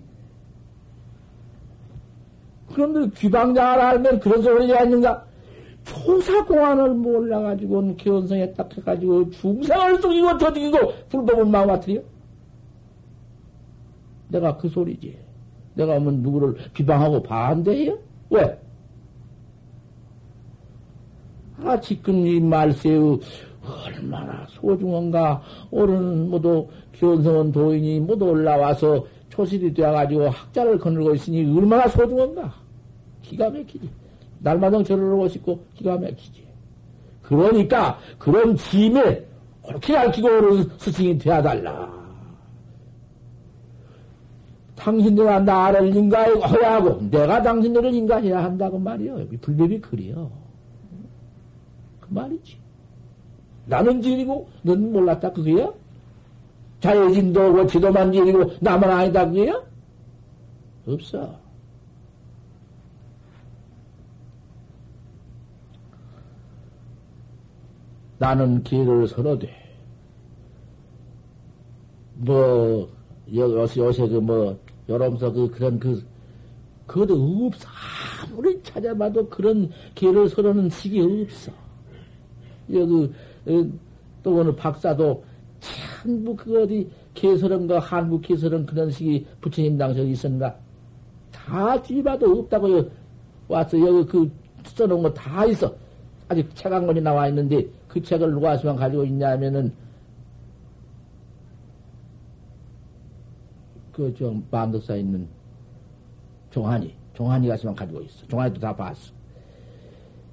[2.73, 5.30] 그런데 귀방장을 알면 그런 소리가 있는가?
[5.91, 10.78] 초사공안을 몰라가지고 견성에 딱 해가지고 중생을 죽이고 저 죽이고
[11.09, 12.01] 불법을 망가뜨려?
[14.28, 15.18] 내가 그 소리지.
[15.74, 17.99] 내가 뭐 누구를 비방하고 반대해요?
[18.30, 18.61] 왜?
[21.62, 23.18] 아, 지금 이 말세의
[23.62, 25.43] 얼마나 소중한가.
[25.70, 32.55] 오른 모두 견성원 도인이 모두 올라와서 초실이 되어가지고 학자를 거느리고 있으니 얼마나 소중한가.
[33.22, 33.99] 기가 막히지.
[34.41, 36.45] 날마다 절을 하고 싶고 기가 막히지.
[37.22, 39.24] 그러니까 그런 짐에
[39.66, 42.01] 그렇게 가르치고 오는 스승이 되어달라.
[44.76, 49.26] 당신들아 나를 인가해야 하고 내가 당신들을 인가해야 한다고 말이요.
[49.41, 50.30] 불법이 그래요.
[52.01, 52.57] 그 말이지.
[53.66, 55.70] 나는 지리고 넌 몰랐다 그게야?
[56.80, 59.62] 자유진도 오고 지도만 지리고 나만 아니다 그게야?
[60.86, 61.39] 없어.
[68.21, 69.49] 나는 길을 서러대.
[72.16, 72.87] 뭐,
[73.35, 74.59] 요새, 요새 그 뭐,
[74.91, 76.05] 여러면서 그, 그런 그,
[76.87, 77.14] 그것도
[77.47, 77.66] 없어.
[78.23, 81.51] 아무리 찾아봐도 그런 길을 서러는 식이 없어.
[82.75, 83.11] 여기,
[83.47, 83.71] 어,
[84.23, 85.25] 또 어느 박사도
[85.59, 90.55] 전부 그 어디 개설은가 한국 개설은 그런 식이 부처님 당시 있었는가?
[91.33, 92.91] 다 뒤봐도 없다고
[93.49, 93.81] 왔어.
[93.81, 94.31] 여기 그
[94.64, 95.75] 써놓은 거 다 있어.
[96.31, 99.72] 아직 책 한 권이 나와 있는데 그 책을 누가 시만 가지고 있냐면은
[103.93, 105.26] 그좀 반덕사 있는
[106.51, 108.24] 종환이 종환이가 시만 가지고 있어.
[108.28, 109.12] 종환이도 다 봤어.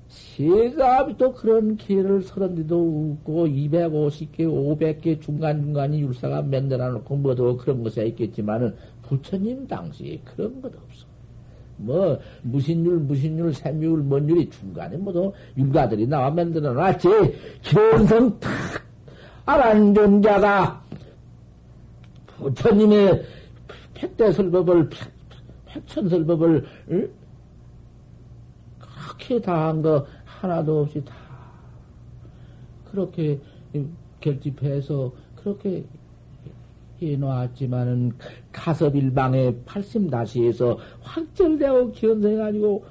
[0.08, 8.06] 세갑이 또 그런 기회를 서른데도 없고 250개, 500개 중간중간이 율사가 만들어 놓고 뭐도 그런 것이
[8.08, 11.08] 있겠지만은 부처님 당시에 그런 것 없어.
[11.78, 17.08] 뭐 무신율, 무신율, 샘율, 뭔 율이 중간에 뭐도 율가들이 나와 만들어 놨지.
[17.64, 18.52] 견성 탁
[19.46, 20.84] 알안 존자가
[22.38, 23.24] 부처님의
[23.94, 24.90] 백대설법을
[25.66, 27.10] 백천설법을 응?
[28.80, 31.16] 그렇게 다 한 거 하나도 없이 다
[32.92, 33.40] 그렇게
[34.20, 35.84] 결집해서 그렇게
[37.02, 38.14] 해놓았지만은
[38.52, 42.86] 가섭일방에 팔심다시에서 확절되고 견성해가지고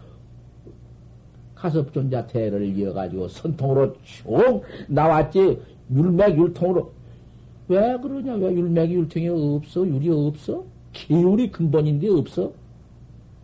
[1.54, 5.58] 가섭존자 태를 이어가지고 선통으로 쭉 나왔지.
[5.90, 6.92] 율맥 율통으로.
[7.68, 8.34] 왜 그러냐?
[8.34, 9.86] 왜 율맥이 율통이 없어?
[9.86, 10.64] 율이 없어?
[10.92, 12.52] 기율이 근본인데 없어?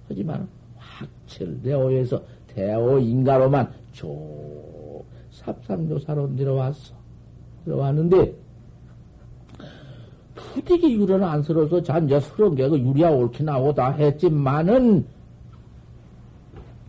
[0.08, 6.94] 하지만 확철대오에서 대오 인가로만 쭉 삽상조사로 내려왔어.
[7.64, 8.34] 내려왔는데
[10.52, 15.04] 푸디기 유료는 안쓰러워서 잔저 서러운 게그 유리야 옳게 나오다 했지만은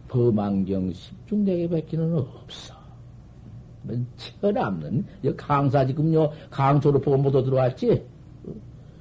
[0.10, 2.76] 범안경 십중대에 뱉기는 없어.
[4.42, 5.06] 철없는
[5.36, 8.06] 강사 지금요 강조로 보고 못 들어왔지.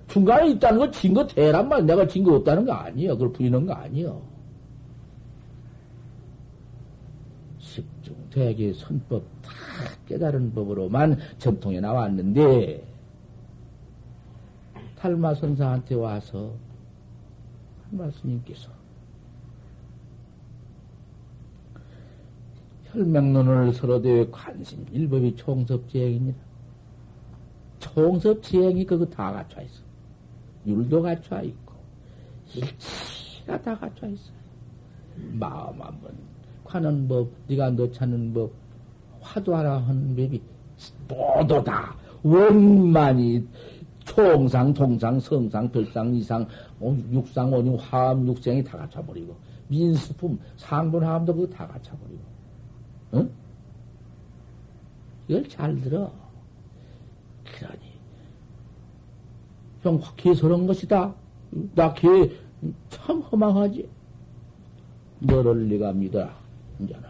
[0.09, 3.13] 중간에 있다는 거 증거 대란 말 내가 증거 없다는 거 아니에요.
[3.13, 4.21] 그걸 부인한 거 아니에요.
[7.59, 9.53] 십중대계 선법 다
[10.07, 12.92] 깨달은 법으로만 전통에 나왔는데
[15.03, 16.55] 탈마 선사한테 와서
[17.91, 18.71] 탈마 스님께서
[22.85, 26.39] 혈맹론을 서로대회 관심 일법이 총섭지행입니다.
[27.81, 29.83] 총섭지행이 그거 다 갖춰 있어.
[30.67, 31.75] 율도 갖춰 있고
[32.55, 34.31] 일치가 다 갖춰 있어.
[35.33, 36.17] 마음 한번
[36.63, 38.53] 관는 법, 네가 너 찾는 법,
[39.21, 40.41] 화두하라 하는 법이
[41.09, 43.49] 모두 다 원만이
[44.05, 46.47] 총상, 통상, 성상, 별상, 이상,
[46.81, 49.37] 어, 육상, 원유, 화암, 육생이 다 갖춰버리고,
[49.69, 52.21] 민수품, 상분함도 그거 다 갖춰버리고,
[53.15, 53.31] 응?
[55.29, 56.13] 이걸 잘 들어.
[57.45, 57.93] 그러니,
[59.83, 61.15] 형, 개서런 것이다.
[61.75, 62.09] 나 개,
[62.89, 63.89] 참 허망하지.
[65.21, 66.35] 너를 네가 믿어라.
[66.81, 67.05] 이제는.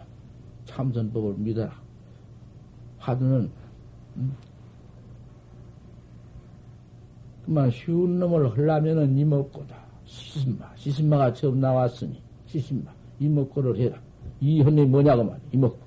[0.65, 1.71] 참선법을 믿어라.
[2.99, 3.51] 화두는,
[4.17, 4.35] 음,
[7.45, 9.75] 그만 쉬운 놈을 하려면은 이먹고다.
[10.05, 13.99] 시신마, 시신마가 처음 나왔으니, 시신마, 이먹고를 해라.
[14.39, 15.79] 이 현이 뭐냐고 말 이먹고.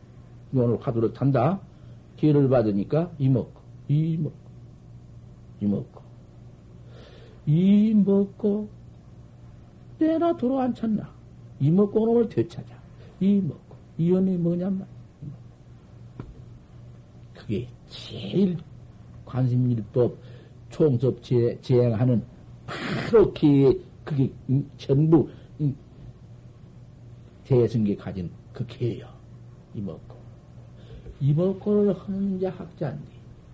[0.54, 1.60] 오늘 화두를 탄다.
[2.16, 4.36] 기회를 받으니까 이먹고, 이먹고,
[5.60, 6.00] 이먹고.
[7.46, 8.68] 이먹고,
[9.98, 11.08] 때나 도로 안 찾나.
[11.60, 12.74] 이먹고 놈을 되찾아.
[13.20, 14.86] 이먹고, 이 현이 뭐냔 말
[17.34, 18.56] 그게 제일
[19.24, 20.16] 관심일법,
[20.76, 21.22] 총섭
[21.62, 22.22] 제행하는
[22.66, 24.30] 바로 그, 그게
[24.76, 25.26] 전부
[27.44, 29.06] 대승계 가진 그 개요.
[29.74, 30.16] 이먹고.
[31.18, 33.06] 이먹고를 하는 자 학자인데,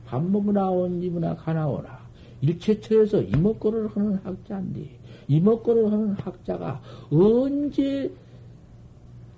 [0.04, 2.00] 밥 먹으나 온 이브나 가나오나,
[2.40, 4.98] 일체처에서 이먹고를 하는 학자인데,
[5.28, 8.12] 이먹고를 하는 학자가 언제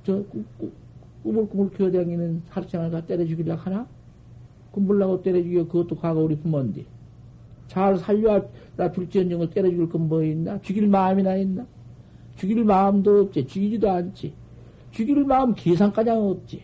[0.05, 0.25] 저
[1.23, 3.87] 꾸물꾸물 기어다니는 살생을 다 때려 죽이려 하나?
[4.71, 6.94] 꿈불라고 때려 죽여 그것도 과거 우리 부모인데.
[7.69, 8.43] 잘 살려야
[8.93, 10.61] 둘째언정을 때려 죽일 건 뭐 있나?
[10.61, 11.67] 죽일 마음이나 있나?
[12.37, 13.47] 죽일 마음도 없지.
[13.47, 14.35] 죽이지도 않지.
[14.91, 16.63] 죽일 마음 계산가량 없지.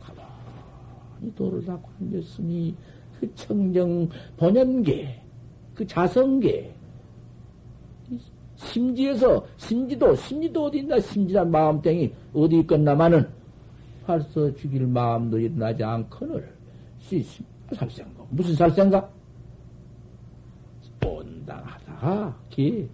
[0.00, 2.74] 가만히 도를 닦고 앉았으니
[3.18, 5.20] 그 청정 번연계,
[5.74, 6.74] 그 자성계,
[8.56, 13.26] 심지에서 심지도 심지도 어디 있나 심지란 마음땡이 어디 있겠나마는
[14.04, 16.52] 벌써 죽일 마음도 일어나지 않거늘
[17.72, 18.90] 살생가 무슨 살생
[21.50, 21.56] 가
[22.00, 22.36] 온당하다.
[22.48, 22.88] 기.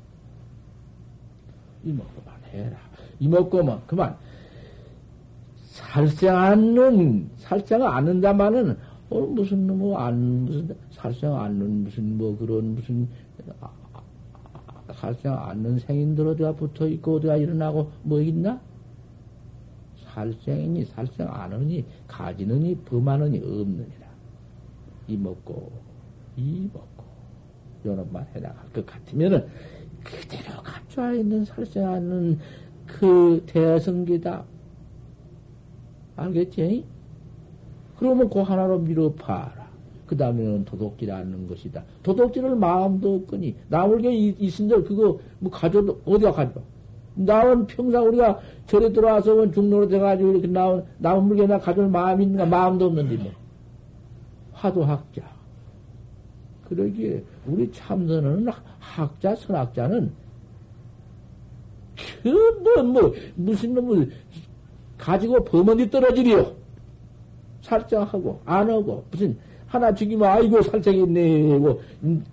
[1.84, 2.78] 이먹고만 해라.
[3.20, 4.16] 이먹고만 그만.
[5.58, 8.78] 살생 않는 살생 않는다마는
[9.10, 13.06] 어 무슨 뭐안 무슨 살생 않는 무슨 뭐 그런 무슨
[14.94, 18.58] 살생 않는 생인들 어디가 붙어 있고 어디가 일어나고 뭐 있나?
[19.96, 24.06] 살생이니 살생 안으니 가지느니 범하느니 없느니라.
[25.08, 25.70] 이 먹고
[26.36, 26.95] 이 먹고
[27.86, 29.46] 요런만 해나갈 것 같으면은
[30.02, 32.38] 그대로 갖춰 있는 살생 않는
[32.86, 34.44] 그 대성기다.
[36.16, 36.84] 알겠지?
[37.98, 39.66] 그러면 그 하나로 밀어 봐라.
[40.06, 41.82] 그 다음에는 도둑질 않는 것이다.
[42.02, 46.62] 도둑질을 마음도 없거니, 나물게 있은들 그거 뭐 가져도, 어디가 가져?
[47.14, 50.84] 나온 평상 우리가 절에 들어와서 중로로 돼가지고 이렇게 나온,
[51.26, 52.46] 물개나 가져올 마음이 있는가?
[52.46, 53.32] 마음도 없는데 뭐.
[54.52, 55.35] 화도학자.
[56.68, 58.48] 그러기에 우리 참선은
[58.78, 60.12] 학자, 선학자는
[62.22, 64.10] 그, 뭐, 뭐, 무슨 놈을
[64.98, 66.54] 가지고 범언이 떨어지리요.
[67.62, 69.36] 살짝하고, 안 하고, 무슨,
[69.66, 72.24] 하나 죽이면 아이고 살짝했네 고 음.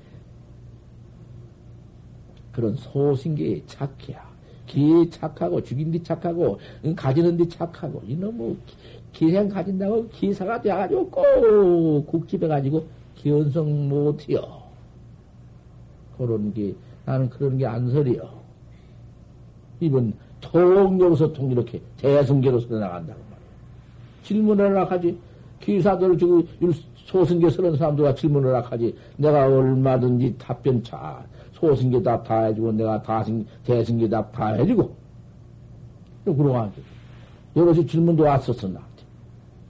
[2.52, 4.32] 그런 소신계에 착해야
[4.68, 6.60] 기에 착하고 죽인 뒤 착하고
[6.96, 8.56] 가지는 뒤 착하고 이놈의
[9.12, 12.86] 기생 가진다고 기사가 돼가지고 꼭 국집해 가지고
[13.24, 14.62] 기원성 못해요.
[16.18, 18.22] 그런 게 나는 그런 게 안설이요.
[19.80, 23.48] 이번 통역서 통 이렇게 대승계로서 나간다고 말이야.
[24.24, 25.18] 질문을 하지
[25.62, 26.44] 기사들 저거
[27.06, 28.96] 소승계 서른 사람들과 질문을 하지.
[29.18, 34.94] 내가 얼마든지 답변 잘, 소승계 답 다 해주고, 내가 다승, 대승계 답 다 해주고.
[36.24, 36.82] 그러고 하지.
[37.56, 39.04] 여럿이 질문도 왔었어, 나한테.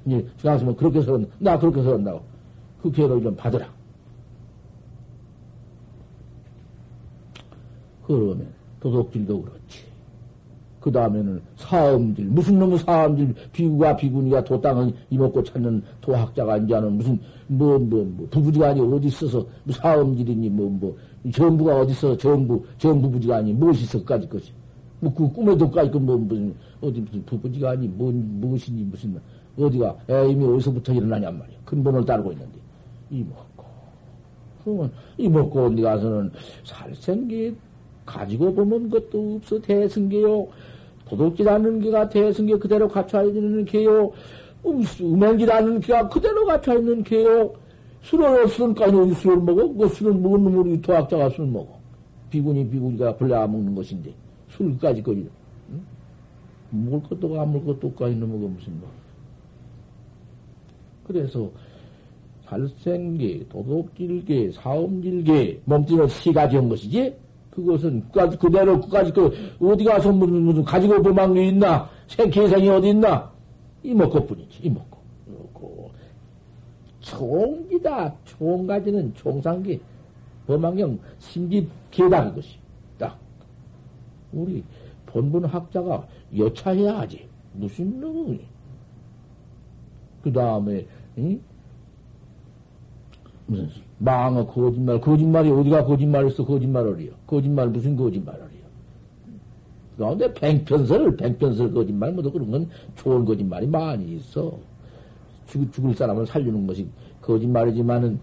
[0.05, 1.35] 이제, 주강스면 그렇게 서른다.
[1.39, 2.21] 나 그렇게 서른다고.
[2.83, 3.65] 그 기회를 좀 받으라.
[8.05, 8.45] 그러면,
[8.81, 9.79] 도덕질도 그렇지.
[10.81, 17.17] 그 다음에는 사음질, 무슨 놈의 사음질, 비구가 비구니가 도땅을 이먹고 찾는 도학자가 이제는 무슨,
[17.47, 20.97] 뭐, 뭐, 뭐, 부부지간이 어디 있어서, 뭐 사음질이니, 뭐, 뭐,
[21.31, 24.51] 전부가 어디 있어서 전부, 전부부지간이 무엇이 있어까지 것이.
[24.99, 29.17] 뭐, 그 꿈에도 까지 그 뭐, 무슨, 어디 무슨 부부지간이, 뭔, 무엇이니, 무슨,
[29.57, 31.57] 어디가, 에임이 어디서부터 일어나냔 말이야.
[31.63, 32.62] 근본을 따르고 있는데.
[33.13, 33.63] 이먹고.
[34.63, 36.31] 그러면, 이먹고 어디 가서는
[36.63, 37.55] 살생기
[38.05, 40.47] 가지고 보면 것도 없어 대승계요.
[41.05, 44.11] 도둑질하는 게가 대승계 그대로 갖춰 있는 게요.
[45.01, 47.53] 음행질하는 게가 그대로 갖춰 있는 게요.
[48.01, 49.73] 술을 없으니까 여기 술을 먹어?
[49.73, 51.79] 그 술을 먹은 놈이 도학자가 술 먹어.
[52.29, 54.13] 비군이 비군이가 벌레가 먹는 것인데
[54.49, 55.29] 술까지 거기
[55.69, 55.85] 응?
[56.71, 58.89] 먹을 것도 안 먹을 것도 까지 넘어가 무슨 뭐.
[61.05, 61.49] 그래서
[62.53, 67.15] 살생계, 도둑질계, 사음질계, 몸뚱이로 시가 지은 것이지?
[67.49, 68.03] 그것은
[68.39, 71.87] 그대로 그까지 그 어디 가서 무슨 무슨 가지고 도망 게 있나?
[72.07, 73.31] 생계상이 어디 있나?
[73.83, 74.97] 이먹고뿐이지 이먹고.
[75.27, 75.91] 이먹고.
[77.01, 78.13] 총기다.
[78.25, 79.79] 총가지는 총상기.
[80.47, 82.57] 범망경 심지 계다 그것이.
[82.97, 83.17] 딱.
[84.31, 84.63] 우리
[85.05, 87.27] 본분 학자가 여차해야 하지.
[87.53, 88.39] 무슨 놈이.
[90.23, 90.85] 그 다음에,
[91.17, 91.39] 응?
[93.99, 97.11] 망어 거짓말 거짓말이 어디가 거짓말했어 거짓말을이요.
[97.27, 98.63] 거짓말 무슨 거짓말을이요?
[99.97, 104.57] 그런데 팽편설 팽편설 거짓말 뭐도 그런 건 좋은 거짓말이 많이 있어.
[105.47, 106.87] 죽, 죽을 사람을 살리는 것이
[107.21, 108.19] 거짓말이지만은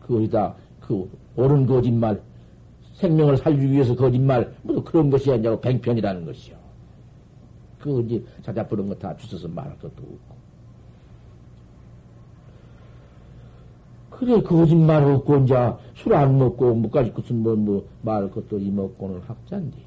[0.00, 2.20] 그거다 그 옳은 거짓말
[2.94, 6.56] 생명을 살리기 위해서 거짓말 뭐 그런 것이 아니고 팽편이라는 것이요.
[7.78, 10.27] 그 이제 자자부른 거 다 주워서 말할 것도 없고
[14.18, 15.54] 그래, 거짓말 없고, 이제,
[15.94, 19.78] 술 안 먹고, 뭐까지 무슨, 뭐, 뭐, 말 것도 이먹고는 학자인데.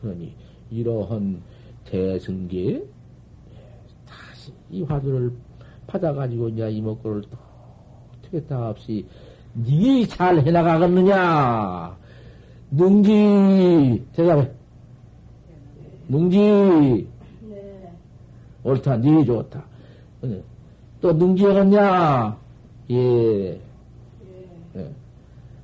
[0.00, 0.32] 그러니,
[0.70, 1.42] 이러한
[1.86, 2.84] 대승계,
[4.06, 5.32] 다시 이 화두를
[5.88, 7.36] 받아가지고, 이제 이먹고를 또,
[8.16, 9.04] 어떻게 다 없이,
[9.56, 11.96] 니잘 해나가겠느냐?
[12.70, 14.52] 능지, 대답해.
[16.08, 17.08] 능지.
[17.48, 17.92] 네.
[18.62, 19.64] 옳다, 니 좋다.
[21.00, 22.38] 또 능지하겠냐?
[22.90, 23.60] 예.
[24.76, 24.94] 예.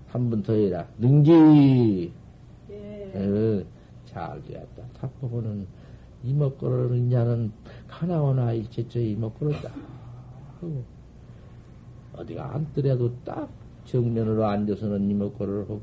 [0.08, 0.86] 한 번 더 해라.
[0.98, 2.12] 능지.
[2.70, 3.12] 예.
[3.14, 3.64] 예.
[4.06, 4.82] 잘 되었다.
[5.00, 5.66] 탁보고는
[6.24, 7.52] 이먹거를 있냐는
[7.88, 9.70] 하나오나 일체처 이먹거를다.
[12.14, 13.48] 어디가 앉더라도 딱
[13.84, 15.82] 정면으로 앉아서는 이먹거를 하고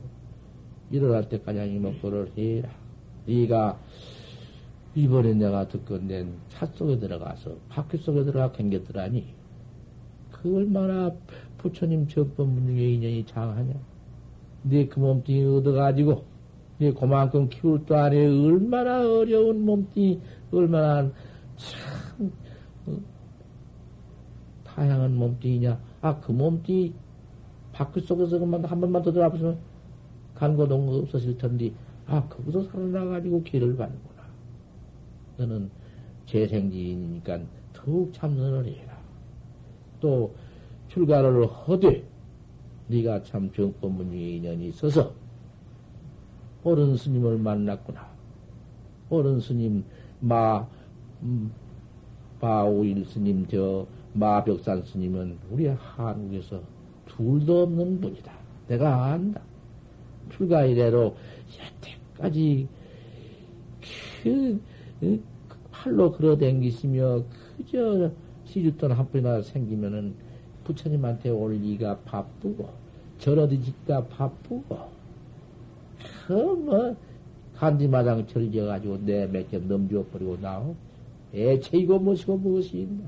[0.89, 2.69] 일어날 때까지 이먹거를 해라.
[3.27, 3.79] 네가
[4.95, 9.25] 이번에 내가 듣건낸 차 속에 들어가서 바퀴 속에 들어가 갱겼더라니
[10.43, 11.09] 그 얼마나
[11.57, 13.73] 부처님 적법 중에 인연이 장하냐.
[14.63, 16.23] 네 그 몸뚱이 얻어가지고,
[16.79, 20.19] 네 그만큼 키울 또 안에 얼마나 어려운 몸뚱이,
[20.51, 21.09] 얼마나
[21.55, 22.31] 참,
[22.87, 22.97] 어,
[24.65, 25.79] 다양한 몸뚱이냐.
[26.01, 26.93] 아, 그 몸뚱이
[27.71, 29.57] 바퀴 속에서 그만 한 번만 더 들어가보시면
[30.35, 31.71] 간고동 없어질 텐데,
[32.05, 34.23] 아, 거기서 살아나가지고 길을 가는구나.
[35.37, 35.69] 너는
[36.25, 37.39] 재생지인이니까
[37.71, 38.92] 더욱 참선을 해라.
[40.03, 40.35] 또
[40.89, 42.05] 출가를 허되
[42.87, 45.13] 네가 참 정법문중에 인연이 있어서
[46.65, 48.05] 옳은 스님을 만났구나.
[49.09, 49.85] 옳은 스님
[50.19, 50.67] 마
[51.21, 51.49] 음,
[52.41, 56.61] 바오일 스님 저 마벽산 스님은 우리 한국에서
[57.05, 58.33] 둘도 없는 분이다.
[58.67, 59.41] 내가 안다.
[60.31, 61.15] 출가 이래로
[62.17, 62.67] 여태까지
[64.21, 64.61] 그,
[64.99, 65.23] 그
[65.71, 67.23] 팔로 걸어댕기시며
[67.57, 68.11] 그저
[68.53, 70.13] 시주돈 한 번이나 생기면은
[70.63, 72.69] 부처님한테 올 리가 바쁘고
[73.17, 74.93] 절어드짓다 바쁘고
[76.27, 76.95] 그뭐
[77.55, 80.75] 간지마당 절져가지고 내몇개 넘겨 버리고 나오
[81.33, 83.03] 애체 이거 무엇이고 무엇이 있나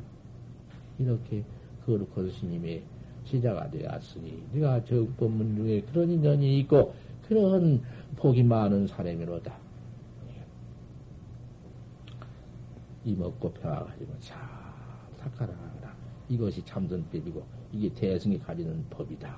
[0.97, 1.43] 이렇게
[1.85, 2.81] 거룩한 스님의
[3.25, 6.93] 시자가 되었으니 네가 적법문 중에 그런 인연이 있고
[7.27, 7.81] 그런
[8.15, 9.53] 복이 많은 사람이로다.
[13.03, 14.54] 이먹고 배워가지고 잘
[15.37, 15.53] 삭하라.
[16.29, 19.35] 이것이 참선법이고, 이게 대승이 가지는 법이다.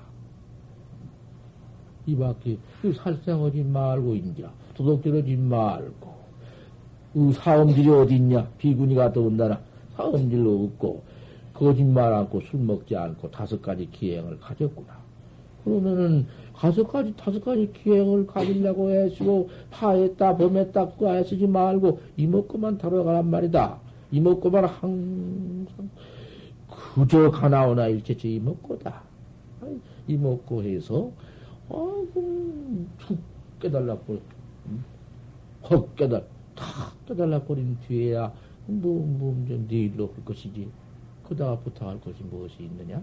[2.06, 2.58] 이 밖에,
[2.94, 4.50] 살생하지 말고, 인자.
[4.74, 6.14] 도둑질하지 말고,
[7.34, 8.48] 사음질이 어딨냐?
[8.58, 9.60] 비구니가 더군다나
[9.96, 11.02] 사음질로 없고,
[11.52, 14.96] 거짓말 않고, 술 먹지 않고, 다섯 가지 기행을 가졌구나.
[15.64, 16.26] 그러면은,
[16.56, 23.87] 다섯 가지, 다섯 가지 기행을 가지려고 애쓰고, 파했다, 범했다, 그거 애쓰지 말고, 이먹고만 다뤄가란 말이다.
[24.10, 25.90] 이먹고만 항상
[26.68, 29.02] 그저 가나오나 일체처 이먹고다.
[30.06, 31.12] 이먹고 해서,
[31.68, 33.18] 아이고, 툭
[33.60, 34.20] 깨달라고,
[35.70, 38.32] 헉 깨달, 탁 깨달라버린 뒤에야,
[38.66, 40.70] 뭐, 뭐, 이제 네 일로 할 것이지.
[41.24, 43.02] 그다가 부탁할 것이 무엇이 있느냐?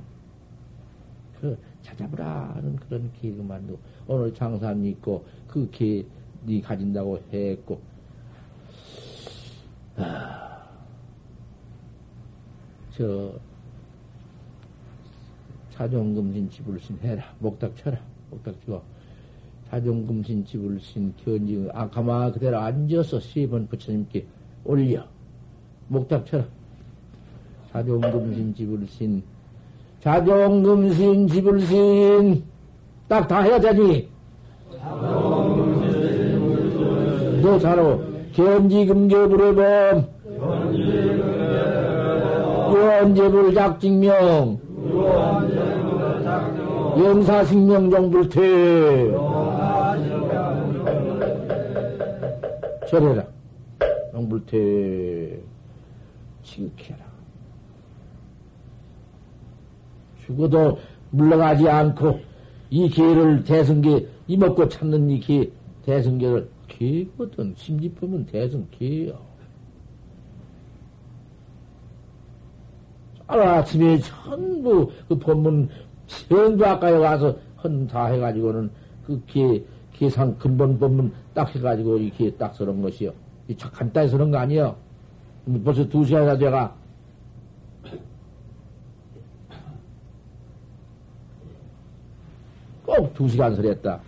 [1.40, 3.78] 그, 찾아보라는 그런 계획만도
[4.08, 6.06] 오늘 장사님 있고, 그 계,
[6.46, 7.80] 네 가진다고 했고,
[9.98, 10.55] 아,
[12.98, 13.34] 저,
[15.72, 17.24] 자종금신 지불신 해라.
[17.40, 17.98] 목탁 쳐라.
[18.32, 18.82] 목탁 치고.
[19.70, 24.26] 자종금신 지불신 견징 아 가만 그대로 앉아서 세번 부처님께
[24.64, 25.04] 올려.
[25.90, 26.46] 목탁 쳐라.
[27.74, 29.22] 자종금신 지불신
[30.00, 32.44] 자종금신 지불신
[33.10, 34.08] 딱 다 해야 되니.
[37.42, 39.56] 너 자로 견지금교불의
[40.40, 41.05] 범
[42.86, 44.60] 유언제불 작직명.
[46.98, 49.12] 영사식명 종불퇴
[52.88, 53.26] 절해라.
[54.12, 55.42] 종불퇴
[56.44, 57.00] 지극해라.
[60.26, 60.78] 죽어도
[61.10, 62.20] 물러가지 않고
[62.70, 65.50] 이 기회를 대승계 이먹고 찾는 이 기회
[65.86, 69.35] 대승계를 기거든 심지품은 대승기예요.
[73.28, 75.70] 아침에 전부 그 본문
[76.08, 78.70] 전부 아까에 와서 헌 다 해가지고는
[79.06, 83.12] 그 기, 기상 근본 본문 딱 해가지고 이렇게 딱 서는 것이요.
[83.48, 84.76] 이 간단히 서는 거 아니에요.
[85.64, 86.76] 벌써 두 시간이나 돼가.
[92.86, 94.00] 꼭 두 시간 설했다.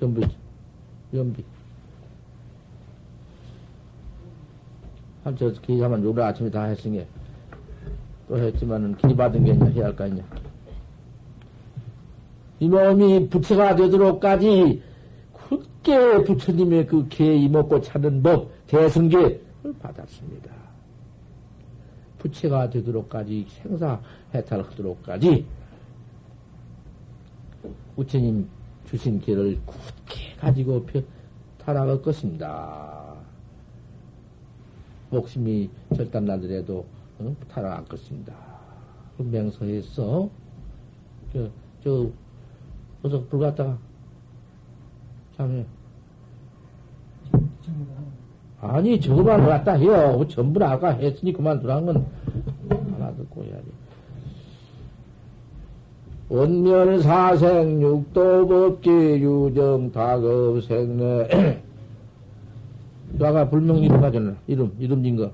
[0.00, 0.20] 전부
[1.14, 1.44] 연비.
[5.38, 7.04] 저 기사만 오늘 아침에 다 했으니
[8.28, 10.22] 또 했지만은 기 받은 게 있냐 해야 할거 아니냐.
[12.60, 14.82] 이 몸이 부처가 되도록까지
[15.32, 19.40] 굳게 부처님의 그 개 이먹고 찾는 법 대승계를
[19.80, 20.50] 받았습니다.
[22.18, 24.00] 부처가 되도록까지 생사
[24.34, 25.44] 해탈하도록까지
[27.96, 28.48] 부처님
[28.86, 30.86] 주신 길을 굳게 가지고
[31.58, 33.03] 타나갈 것입니다.
[35.14, 36.84] 목숨이 절단 나더라도
[37.18, 37.36] 어?
[37.48, 38.34] 타나갈 것입니다.
[39.16, 40.28] 그 맹서했어.
[41.32, 41.48] 저,
[41.82, 42.08] 저,
[43.02, 43.78] 어서 불 갔다가
[45.36, 45.64] 참해.
[48.60, 50.24] 아니, 저거만 갔다 해요.
[50.28, 52.06] 전부 아까 했으니 그만두라는 건
[52.92, 53.66] 하나 듣고 해야지.
[56.28, 61.62] 원면 사생 육도 법기 유정 다급 생내
[63.20, 65.30] 아가 불명 이름 가잖아 이름 이름 진 거.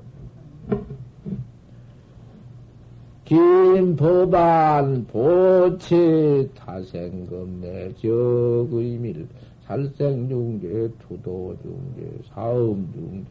[3.25, 9.29] 김법안 보체 타생금내 적의밀
[9.65, 12.03] 살생중재 투도중재
[12.35, 13.31] 사음중재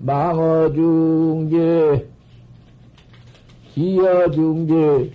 [0.00, 1.56] 망어중재
[3.72, 5.10] 기어중재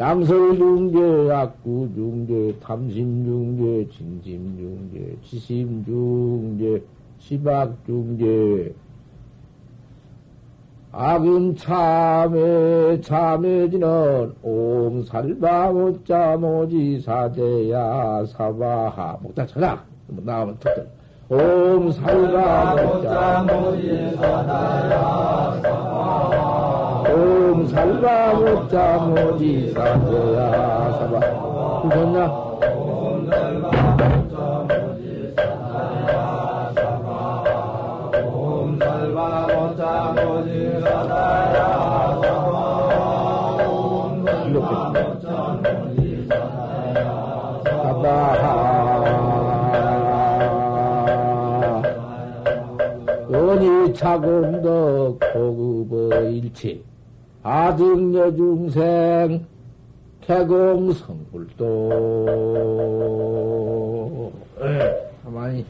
[0.00, 6.82] 양설중재, 약구중재, 탐심중재, 진심중재, 지심중재,
[7.18, 8.74] 시박중재,
[10.92, 19.18] 악음 참회, 참회지는 옴살바모자 모지사대야 사바하.
[19.20, 19.84] 목다 쳐라.
[20.06, 20.97] 나오면 툭
[21.30, 23.10] 옴살바모자
[23.52, 24.94] 모지사대야
[25.62, 30.40] 사바하 옴 살바 못자 모지 사도야
[30.98, 31.20] 사바
[31.82, 32.47] 불렀나?
[54.08, 56.80] 차공덕 고급의 일체
[57.42, 59.44] 아등여 중생
[60.22, 61.68] 개공 성불도.
[65.22, 65.66] 가만히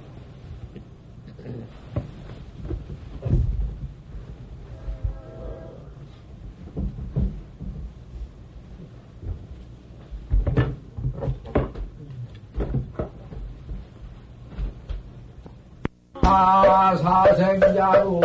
[17.58, 18.20] 사사생자로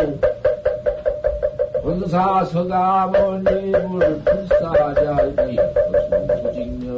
[1.82, 5.58] 본사 서가모니불 불사자이
[6.44, 6.94] 무직녀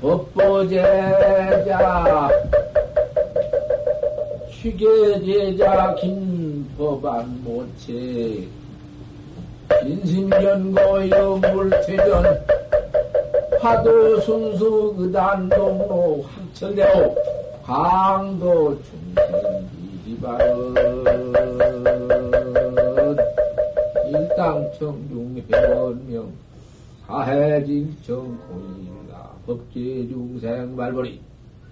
[0.00, 1.68] 법보제자
[4.50, 8.48] 취계제자 김법안 모체.
[9.84, 12.46] 인심연고 여 물퇴전
[13.60, 17.14] 화도 순수 의단동로 황철대오
[17.66, 19.66] 강도 중생
[20.06, 20.74] 이발은
[24.06, 26.30] 일당청중해원명
[27.06, 31.22] 사해진청 고일라 법계중생 말벌이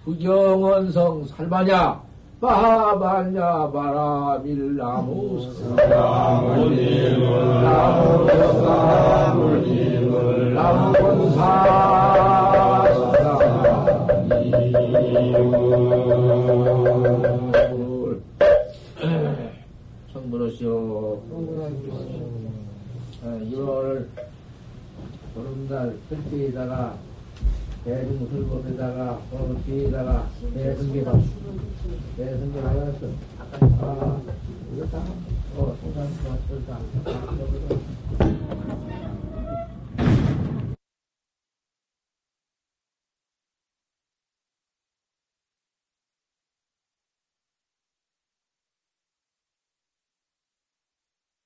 [0.03, 2.01] 구경원성 살마냐
[2.41, 5.47] 바바냐 바라밀 나무
[5.77, 7.61] 나무님을
[9.21, 11.43] 나무님을 나무 본사
[20.63, 22.31] 성불하시오.
[23.51, 24.09] 이월
[25.35, 26.97] 보름달 끝에다가
[27.83, 31.19] 대중술법에다가, 어, 뒤에다가, 대승계 받,
[32.15, 33.07] 대승계 받았어.
[33.81, 34.21] 아,
[34.73, 35.03] 이거 다,
[35.57, 36.79] 어, 생각 좋았을 다.